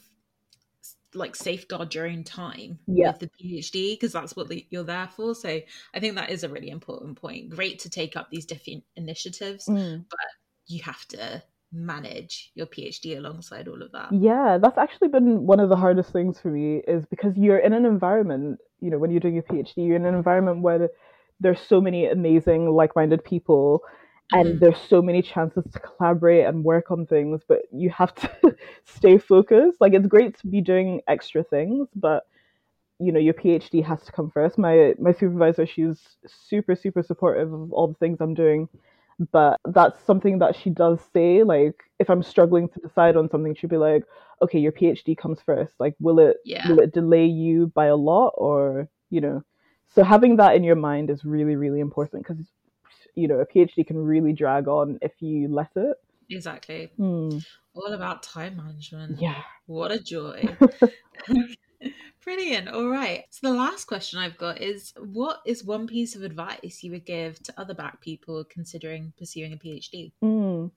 like 1.15 1.35
safeguard 1.35 1.95
your 1.95 2.07
own 2.07 2.25
time 2.25 2.79
yeah. 2.87 3.13
with 3.13 3.21
the 3.21 3.29
PhD 3.29 3.95
because 3.95 4.13
that's 4.13 4.37
what 4.37 4.49
the, 4.49 4.67
you're 4.71 4.85
there 4.85 5.09
for. 5.17 5.35
So 5.35 5.61
I 5.95 6.01
think 6.01 6.17
that 6.17 6.31
is 6.31 6.45
a 6.45 6.49
really 6.49 6.69
important 6.69 7.19
point. 7.19 7.49
Great 7.49 7.79
to 7.81 7.91
take 7.91 8.17
up 8.17 8.31
these 8.31 8.45
different 8.45 8.85
initiatives, 8.97 9.67
mm. 9.67 10.05
but 10.09 10.19
you 10.67 10.83
have 10.83 11.05
to 11.09 11.43
manage 11.73 12.53
your 12.55 12.67
PhD 12.67 13.17
alongside 13.19 13.69
all 13.69 13.83
of 13.83 13.93
that. 13.93 14.13
Yeah, 14.13 14.59
that's 14.61 14.79
actually 14.79 15.09
been 15.09 15.47
one 15.47 15.61
of 15.61 15.69
the 15.69 15.77
hardest 15.77 16.13
things 16.13 16.41
for 16.41 16.49
me 16.49 16.83
is 16.87 17.05
because 17.07 17.37
you're 17.37 17.59
in 17.59 17.73
an 17.73 17.85
environment, 17.85 18.61
you 18.81 18.91
know, 18.91 18.99
when 18.99 19.11
you're 19.11 19.21
doing 19.21 19.35
your 19.35 19.43
PhD, 19.43 19.73
you're 19.77 19.97
in 19.97 20.07
an 20.07 20.15
environment 20.15 20.63
where 20.63 20.89
there's 21.41 21.61
so 21.61 21.81
many 21.81 22.07
amazing 22.07 22.71
like-minded 22.71 23.25
people 23.25 23.83
and 24.33 24.49
mm-hmm. 24.49 24.59
there's 24.59 24.81
so 24.89 25.03
many 25.03 25.23
chances 25.23 25.65
to 25.73 25.79
collaborate 25.79 26.47
and 26.47 26.65
work 26.65 26.91
on 26.91 27.07
things, 27.07 27.43
but 27.47 27.61
you 27.73 27.91
have 27.91 28.15
to 28.15 28.57
stay 28.85 29.19
focused. 29.19 29.81
Like 29.81 29.93
it's 29.93 30.07
great 30.07 30.39
to 30.39 30.47
be 30.47 30.61
doing 30.61 31.03
extra 31.07 31.45
things, 31.45 31.89
but 31.95 32.27
you 32.99 33.13
know, 33.13 33.21
your 33.21 33.35
PhD 33.35 33.85
has 33.85 34.03
to 34.05 34.13
come 34.13 34.31
first. 34.31 34.57
My 34.57 34.95
my 34.99 35.13
supervisor, 35.13 35.67
she's 35.67 36.01
super, 36.27 36.75
super 36.75 37.03
supportive 37.03 37.53
of 37.53 37.73
all 37.73 37.89
the 37.89 37.95
things 37.95 38.19
I'm 38.21 38.35
doing 38.35 38.69
but 39.33 39.59
that's 39.65 40.05
something 40.05 40.39
that 40.39 40.55
she 40.55 40.69
does 40.69 41.01
say 41.13 41.43
like 41.43 41.75
if 41.99 42.11
i'm 42.11 42.23
struggling 42.23 42.69
to 42.69 42.81
decide 42.81 43.17
on 43.17 43.31
something 43.31 43.55
she'd 43.55 43.71
be 43.71 43.77
like 43.77 44.05
okay 44.43 44.59
your 44.59 44.73
phd 44.73 45.17
comes 45.17 45.41
first 45.41 45.73
like 45.79 45.95
will 46.01 46.19
it 46.19 46.37
yeah. 46.45 46.69
will 46.69 46.81
it 46.81 46.93
delay 46.93 47.27
you 47.27 47.69
by 47.75 47.87
a 47.87 47.97
lot? 47.97 48.33
Or 48.37 48.89
you 49.11 49.21
know. 49.21 49.43
So 49.95 50.03
having 50.03 50.37
that 50.37 50.57
in 50.57 50.65
your 50.65 50.77
mind 50.77 51.11
is 51.11 51.25
really 51.25 51.57
really 51.57 51.81
important 51.81 52.27
because 52.27 52.45
you 53.15 53.29
know 53.29 53.39
a 53.41 53.47
phd 53.47 53.87
can 53.87 53.97
really 53.97 54.33
drag 54.33 54.69
on 54.69 54.99
if 55.03 55.13
you 55.21 55.49
let 55.49 55.71
it. 55.77 55.97
Exactly. 56.29 56.91
Hmm. 56.97 57.39
all 57.75 57.93
about 57.93 58.23
time 58.23 58.57
management. 58.57 59.21
Yeah. 59.21 59.43
What 59.67 59.93
a 59.93 60.01
joy 60.01 60.57
Brilliant. 62.25 62.69
All 62.69 62.89
right. 62.89 63.25
So 63.31 63.49
the 63.49 63.59
last 63.59 63.85
question 63.85 64.19
I've 64.19 64.39
got 64.39 64.61
is 64.61 64.93
what 64.99 65.41
is 65.47 65.65
one 65.65 65.87
piece 65.87 66.17
of 66.17 66.23
advice 66.23 66.81
you 66.83 66.91
would 66.93 67.05
give 67.05 67.43
to 67.45 67.55
other 67.57 67.75
black 67.75 68.01
people 68.01 68.45
considering 68.45 69.13
pursuing 69.19 69.53
a 69.53 69.57
PhD? 69.57 70.13
Mm. 70.23 70.71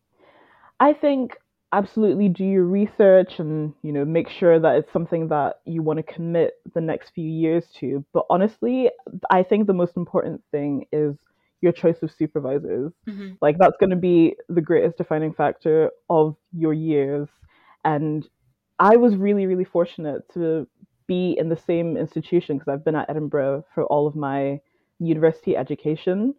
I 0.79 0.93
think 0.93 1.37
absolutely 1.71 2.29
do 2.29 2.43
your 2.43 2.63
research 2.63 3.39
and 3.39 3.73
you 3.83 3.91
know 3.91 4.03
make 4.03 4.27
sure 4.27 4.59
that 4.59 4.75
it's 4.75 4.91
something 4.91 5.27
that 5.27 5.59
you 5.65 5.83
want 5.83 5.97
to 5.97 6.13
commit 6.13 6.53
the 6.73 6.81
next 6.81 7.11
few 7.13 7.27
years 7.27 7.63
to 7.79 8.03
but 8.11 8.25
honestly 8.29 8.89
i 9.29 9.43
think 9.43 9.67
the 9.67 9.73
most 9.73 9.95
important 9.95 10.41
thing 10.51 10.85
is 10.91 11.15
your 11.61 11.71
choice 11.71 12.01
of 12.01 12.11
supervisors 12.11 12.91
mm-hmm. 13.07 13.33
like 13.41 13.55
that's 13.59 13.77
going 13.79 13.91
to 13.91 13.95
be 13.95 14.35
the 14.47 14.61
greatest 14.61 14.97
defining 14.97 15.31
factor 15.31 15.91
of 16.09 16.35
your 16.57 16.73
years 16.73 17.27
and 17.85 18.27
i 18.79 18.95
was 18.95 19.15
really 19.15 19.45
really 19.45 19.65
fortunate 19.65 20.23
to 20.33 20.67
be 21.09 21.35
in 21.37 21.49
the 21.49 21.57
same 21.57 21.97
institution 21.97 22.57
because 22.57 22.71
I've 22.71 22.85
been 22.85 22.95
at 22.95 23.09
Edinburgh 23.09 23.65
for 23.73 23.83
all 23.85 24.05
of 24.07 24.15
my 24.15 24.61
university 24.99 25.57
education. 25.57 26.35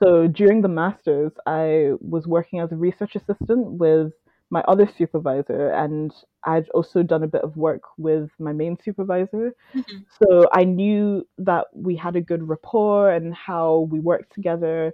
So 0.00 0.26
during 0.26 0.60
the 0.62 0.68
masters, 0.82 1.32
I 1.46 1.92
was 2.00 2.26
working 2.26 2.58
as 2.60 2.72
a 2.72 2.76
research 2.76 3.14
assistant 3.14 3.64
with 3.84 4.12
my 4.50 4.62
other 4.66 4.88
supervisor, 4.98 5.70
and 5.70 6.10
I'd 6.42 6.68
also 6.70 7.04
done 7.04 7.22
a 7.22 7.28
bit 7.28 7.42
of 7.42 7.56
work 7.56 7.82
with 7.96 8.30
my 8.40 8.52
main 8.52 8.76
supervisor. 8.84 9.54
Mm-hmm. 9.74 9.98
So 10.18 10.48
I 10.52 10.64
knew 10.64 11.24
that 11.38 11.66
we 11.72 11.94
had 11.94 12.16
a 12.16 12.20
good 12.20 12.42
rapport 12.48 13.12
and 13.12 13.32
how 13.32 13.88
we 13.92 14.00
worked 14.00 14.34
together. 14.34 14.92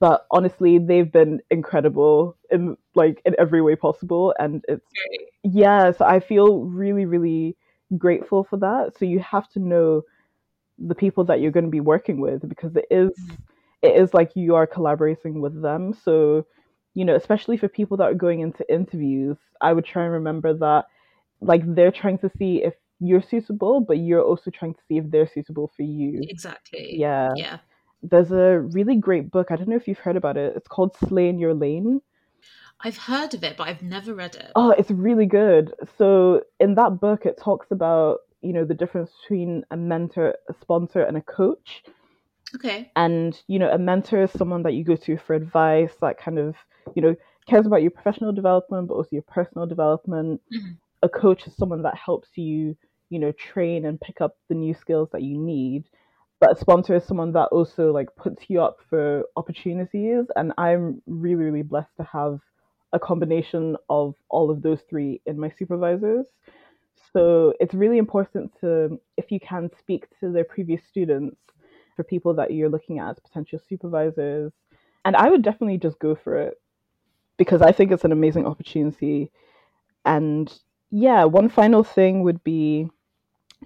But 0.00 0.26
honestly, 0.30 0.78
they've 0.78 1.10
been 1.10 1.40
incredible 1.50 2.36
in 2.50 2.76
like 2.94 3.22
in 3.24 3.34
every 3.38 3.62
way 3.62 3.76
possible, 3.76 4.34
and 4.38 4.62
it's 4.68 4.84
yeah. 5.44 5.92
So 5.92 6.04
I 6.04 6.20
feel 6.20 6.64
really, 6.64 7.06
really 7.06 7.56
grateful 7.96 8.44
for 8.44 8.56
that. 8.58 8.92
So 8.98 9.04
you 9.04 9.20
have 9.20 9.48
to 9.50 9.58
know 9.58 10.02
the 10.78 10.94
people 10.94 11.24
that 11.24 11.40
you're 11.40 11.50
going 11.50 11.64
to 11.64 11.70
be 11.70 11.80
working 11.80 12.20
with 12.20 12.48
because 12.48 12.76
it 12.76 12.86
is 12.90 13.10
mm-hmm. 13.10 13.34
it 13.82 13.96
is 13.96 14.14
like 14.14 14.30
you 14.34 14.54
are 14.54 14.66
collaborating 14.66 15.40
with 15.40 15.60
them. 15.62 15.94
So 15.94 16.46
you 16.94 17.04
know, 17.04 17.14
especially 17.14 17.56
for 17.56 17.68
people 17.68 17.96
that 17.98 18.10
are 18.10 18.14
going 18.14 18.40
into 18.40 18.70
interviews, 18.72 19.36
I 19.60 19.72
would 19.72 19.84
try 19.84 20.04
and 20.04 20.12
remember 20.12 20.52
that 20.54 20.86
like 21.40 21.62
they're 21.74 21.92
trying 21.92 22.18
to 22.18 22.30
see 22.38 22.64
if 22.64 22.74
you're 23.00 23.22
suitable, 23.22 23.80
but 23.80 23.98
you're 23.98 24.22
also 24.22 24.50
trying 24.50 24.74
to 24.74 24.80
see 24.88 24.98
if 24.98 25.10
they're 25.10 25.28
suitable 25.28 25.70
for 25.76 25.82
you. 25.82 26.20
Exactly. 26.22 26.96
Yeah. 26.98 27.30
Yeah. 27.36 27.58
There's 28.02 28.32
a 28.32 28.60
really 28.72 28.96
great 28.96 29.30
book. 29.30 29.50
I 29.50 29.56
don't 29.56 29.68
know 29.68 29.76
if 29.76 29.88
you've 29.88 29.98
heard 29.98 30.16
about 30.16 30.36
it. 30.36 30.54
It's 30.56 30.68
called 30.68 30.96
Slay 31.08 31.28
in 31.28 31.38
Your 31.38 31.54
Lane. 31.54 32.00
I've 32.80 32.96
heard 32.96 33.34
of 33.34 33.42
it, 33.42 33.56
but 33.56 33.68
I've 33.68 33.82
never 33.82 34.14
read 34.14 34.34
it. 34.36 34.52
Oh, 34.54 34.70
it's 34.70 34.90
really 34.90 35.26
good. 35.26 35.74
So 35.96 36.42
in 36.60 36.74
that 36.76 37.00
book, 37.00 37.26
it 37.26 37.38
talks 37.38 37.70
about 37.70 38.18
you 38.40 38.52
know 38.52 38.64
the 38.64 38.74
difference 38.74 39.10
between 39.22 39.64
a 39.70 39.76
mentor, 39.76 40.34
a 40.48 40.54
sponsor, 40.60 41.02
and 41.02 41.16
a 41.16 41.22
coach. 41.22 41.82
Okay. 42.54 42.90
And, 42.96 43.40
you 43.46 43.58
know, 43.58 43.70
a 43.70 43.78
mentor 43.78 44.22
is 44.22 44.30
someone 44.32 44.62
that 44.62 44.72
you 44.72 44.84
go 44.84 44.96
to 44.96 45.18
for 45.18 45.34
advice, 45.34 45.92
that 46.00 46.18
kind 46.18 46.38
of, 46.38 46.54
you 46.94 47.02
know, 47.02 47.14
cares 47.46 47.66
about 47.66 47.82
your 47.82 47.90
professional 47.90 48.32
development, 48.32 48.88
but 48.88 48.94
also 48.94 49.10
your 49.12 49.22
personal 49.22 49.66
development. 49.66 50.40
Mhm. 50.52 50.78
A 51.02 51.08
coach 51.08 51.46
is 51.46 51.54
someone 51.56 51.82
that 51.82 51.96
helps 51.96 52.36
you, 52.36 52.76
you 53.10 53.18
know, 53.18 53.32
train 53.32 53.84
and 53.84 54.00
pick 54.00 54.20
up 54.20 54.36
the 54.48 54.54
new 54.54 54.74
skills 54.74 55.10
that 55.12 55.22
you 55.22 55.38
need. 55.38 55.84
But 56.40 56.52
a 56.52 56.56
sponsor 56.56 56.94
is 56.94 57.04
someone 57.04 57.32
that 57.32 57.48
also 57.48 57.92
like 57.92 58.14
puts 58.16 58.48
you 58.48 58.62
up 58.62 58.78
for 58.88 59.24
opportunities. 59.36 60.24
And 60.36 60.52
I'm 60.56 61.02
really, 61.06 61.44
really 61.44 61.62
blessed 61.62 61.94
to 61.98 62.04
have 62.04 62.40
a 62.92 62.98
combination 62.98 63.76
of 63.90 64.14
all 64.28 64.50
of 64.50 64.62
those 64.62 64.80
three 64.88 65.20
in 65.26 65.38
my 65.38 65.52
supervisors. 65.58 66.26
So 67.12 67.54
it's 67.60 67.74
really 67.74 67.98
important 67.98 68.52
to, 68.60 69.00
if 69.16 69.30
you 69.30 69.40
can, 69.40 69.70
speak 69.78 70.06
to 70.20 70.30
their 70.30 70.44
previous 70.44 70.82
students 70.88 71.36
for 71.96 72.04
people 72.04 72.34
that 72.34 72.52
you're 72.52 72.68
looking 72.68 72.98
at 72.98 73.10
as 73.10 73.18
potential 73.18 73.60
supervisors. 73.68 74.52
And 75.04 75.16
I 75.16 75.30
would 75.30 75.42
definitely 75.42 75.78
just 75.78 75.98
go 75.98 76.14
for 76.14 76.38
it 76.38 76.60
because 77.36 77.62
I 77.62 77.72
think 77.72 77.92
it's 77.92 78.04
an 78.04 78.12
amazing 78.12 78.46
opportunity. 78.46 79.30
And 80.04 80.52
yeah, 80.90 81.24
one 81.24 81.48
final 81.48 81.82
thing 81.84 82.22
would 82.22 82.42
be, 82.44 82.90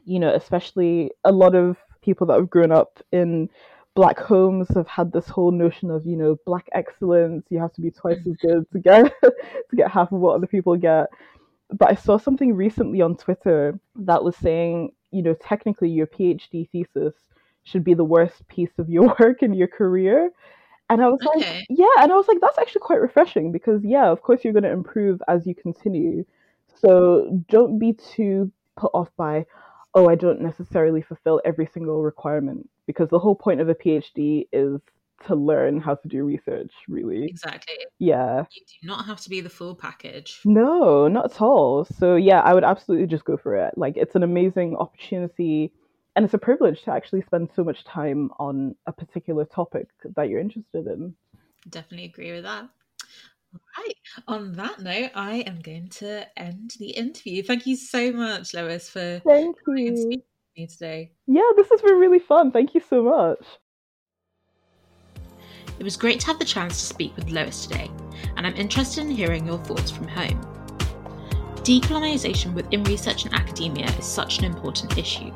you 0.05 0.19
know, 0.19 0.35
especially 0.35 1.11
a 1.25 1.33
lot 1.33 1.55
of 1.55 1.77
people 2.03 2.27
that 2.29 2.39
have 2.39 2.51
grown 2.51 2.73
up 2.73 3.01
in 3.13 3.49
black 3.95 4.19
homes 4.19 4.69
have 4.75 4.89
had 4.89 5.13
this 5.13 5.29
whole 5.29 5.51
notion 5.51 5.91
of, 5.91 6.07
you 6.07 6.17
know, 6.17 6.37
black 6.47 6.69
excellence. 6.73 7.47
You 7.51 7.59
have 7.59 7.73
to 7.75 7.81
be 7.81 7.91
twice 7.91 8.19
as 8.27 8.37
good 8.37 8.71
to 8.73 8.79
get 8.79 9.13
to 9.23 9.77
get 9.77 9.91
half 9.91 10.13
of 10.13 10.21
what 10.21 10.37
other 10.37 10.47
people 10.47 10.77
get. 10.77 11.09
But 11.71 11.91
I 11.91 11.95
saw 11.95 12.19
something 12.19 12.55
recently 12.55 13.01
on 13.01 13.17
Twitter 13.17 13.79
that 13.97 14.23
was 14.23 14.37
saying, 14.37 14.93
you 15.11 15.23
know, 15.23 15.35
technically 15.35 15.89
your 15.91 16.07
PhD 16.07 16.69
thesis 16.71 17.15
should 17.65 17.85
be 17.85 17.95
the 17.95 18.05
worst 18.05 18.47
piece 18.49 18.79
of 18.79 18.91
your 18.91 19.15
work 19.21 19.43
in 19.43 19.55
your 19.55 19.69
career. 19.69 20.31
And 20.91 21.03
I 21.03 21.09
was 21.09 21.21
like, 21.23 21.65
yeah, 21.71 21.87
and 22.01 22.13
I 22.13 22.17
was 22.17 22.29
like, 22.29 22.39
that's 22.41 22.59
actually 22.59 22.81
quite 22.81 23.01
refreshing 23.01 23.51
because, 23.51 23.83
yeah, 23.83 24.11
of 24.11 24.21
course, 24.21 24.45
you're 24.45 24.53
going 24.53 24.65
to 24.65 24.71
improve 24.71 25.23
as 25.27 25.47
you 25.47 25.55
continue. 25.55 26.27
So 26.81 27.43
don't 27.49 27.79
be 27.79 27.95
too 27.95 28.51
put 28.77 28.91
off 28.93 29.09
by, 29.17 29.47
oh, 29.95 30.09
I 30.09 30.15
don't 30.15 30.41
necessarily 30.41 31.03
fulfill 31.03 31.41
every 31.45 31.67
single 31.67 32.03
requirement 32.03 32.69
because 32.87 33.09
the 33.11 33.19
whole 33.19 33.35
point 33.35 33.61
of 33.61 33.69
a 33.69 33.75
PhD 33.75 34.47
is 34.53 34.81
to 35.27 35.35
learn 35.35 35.81
how 35.81 35.95
to 35.95 36.09
do 36.09 36.25
research, 36.25 36.73
really. 36.89 37.25
Exactly. 37.27 37.77
Yeah. 37.99 38.45
You 38.51 38.63
do 38.67 38.87
not 38.87 39.07
have 39.07 39.21
to 39.21 39.31
be 39.31 39.41
the 39.41 39.49
full 39.49 39.75
package. 39.75 40.41
No, 40.45 41.09
not 41.09 41.33
at 41.33 41.41
all. 41.41 41.85
So, 41.85 42.17
yeah, 42.17 42.41
I 42.41 42.55
would 42.55 42.65
absolutely 42.65 43.07
just 43.07 43.25
go 43.25 43.37
for 43.37 43.55
it. 43.55 43.77
Like, 43.77 43.97
it's 43.97 44.15
an 44.15 44.23
amazing 44.23 44.77
opportunity 44.77 45.73
and 46.17 46.25
it's 46.25 46.35
a 46.35 46.39
privilege 46.39 46.83
to 46.83 46.93
actually 46.93 47.23
spend 47.23 47.51
so 47.55 47.65
much 47.65 47.85
time 47.85 48.31
on 48.39 48.75
a 48.87 48.93
particular 48.93 49.45
topic 49.45 49.89
that 50.17 50.29
you're 50.29 50.41
interested 50.41 50.87
in. 50.87 51.15
Definitely 51.69 52.07
agree 52.07 52.33
with 52.33 52.43
that. 52.43 52.69
Right. 53.79 53.95
On 54.29 54.53
that 54.55 54.81
note, 54.81 55.11
I 55.15 55.37
am 55.47 55.61
going 55.61 55.89
to 55.89 56.27
end 56.39 56.73
the 56.79 56.91
interview. 56.91 57.43
Thank 57.43 57.67
you 57.67 57.77
so 57.77 58.13
much, 58.13 58.55
Lois, 58.55 58.89
for 58.89 59.21
Thank 59.25 59.57
you. 59.67 59.97
speaking 59.97 59.97
to 59.97 60.23
me 60.57 60.67
today. 60.67 61.13
Yeah, 61.27 61.51
this 61.57 61.69
has 61.71 61.83
been 61.83 61.99
really 61.99 62.19
fun. 62.19 62.51
Thank 62.51 62.75
you 62.75 62.81
so 62.81 63.03
much. 63.03 63.45
It 65.79 65.85
was 65.85 65.97
great 65.97 66.21
to 66.21 66.27
have 66.27 66.39
the 66.39 66.45
chance 66.45 66.79
to 66.79 66.87
speak 66.87 67.17
with 67.17 67.31
Lois 67.31 67.67
today, 67.67 67.91
and 68.37 68.47
I'm 68.47 68.55
interested 68.57 69.03
in 69.03 69.11
hearing 69.11 69.47
your 69.47 69.59
thoughts 69.59 69.91
from 69.91 70.07
home. 70.07 70.41
Decolonisation 71.57 72.55
within 72.55 72.85
research 72.85 73.25
and 73.25 73.35
academia 73.35 73.87
is 73.99 74.05
such 74.05 74.39
an 74.39 74.45
important 74.45 74.99
issue. 74.99 75.33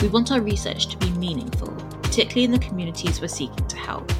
We 0.00 0.08
want 0.08 0.32
our 0.32 0.40
research 0.40 0.88
to 0.88 0.96
be 0.98 1.10
meaningful, 1.12 1.74
particularly 2.08 2.44
in 2.44 2.50
the 2.50 2.58
communities 2.58 3.20
we're 3.20 3.28
seeking 3.28 3.66
to 3.66 3.76
help. 3.76 4.10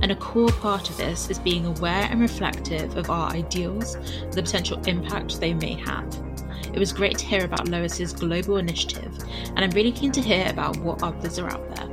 And 0.00 0.10
a 0.10 0.16
core 0.16 0.48
part 0.48 0.88
of 0.88 0.96
this 0.96 1.28
is 1.28 1.38
being 1.38 1.66
aware 1.66 2.08
and 2.10 2.20
reflective 2.20 2.96
of 2.96 3.10
our 3.10 3.30
ideals 3.32 3.96
the 4.32 4.42
potential 4.42 4.80
impact 4.86 5.40
they 5.40 5.52
may 5.52 5.74
have. 5.74 6.06
It 6.72 6.78
was 6.78 6.92
great 6.92 7.18
to 7.18 7.26
hear 7.26 7.44
about 7.44 7.68
Lois's 7.68 8.12
global 8.14 8.56
initiative, 8.56 9.16
and 9.54 9.60
I'm 9.60 9.70
really 9.70 9.92
keen 9.92 10.10
to 10.12 10.22
hear 10.22 10.48
about 10.48 10.78
what 10.78 11.02
others 11.02 11.38
are 11.38 11.50
out 11.50 11.76
there. 11.76 11.90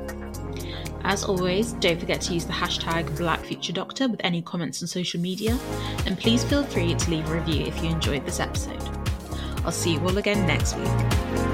As 1.03 1.25
always, 1.25 1.73
don't 1.73 1.99
forget 1.99 2.21
to 2.21 2.33
use 2.33 2.45
the 2.45 2.53
hashtag 2.53 3.05
BlackFutureDoctor 3.17 4.09
with 4.09 4.21
any 4.23 4.41
comments 4.41 4.81
on 4.81 4.87
social 4.87 5.19
media, 5.19 5.59
and 6.05 6.17
please 6.17 6.43
feel 6.45 6.63
free 6.63 6.95
to 6.95 7.11
leave 7.11 7.29
a 7.29 7.33
review 7.33 7.65
if 7.65 7.83
you 7.83 7.89
enjoyed 7.89 8.25
this 8.25 8.39
episode. 8.39 8.81
I'll 9.65 9.71
see 9.71 9.93
you 9.93 9.99
all 9.99 10.17
again 10.17 10.47
next 10.47 10.77
week. 10.77 11.50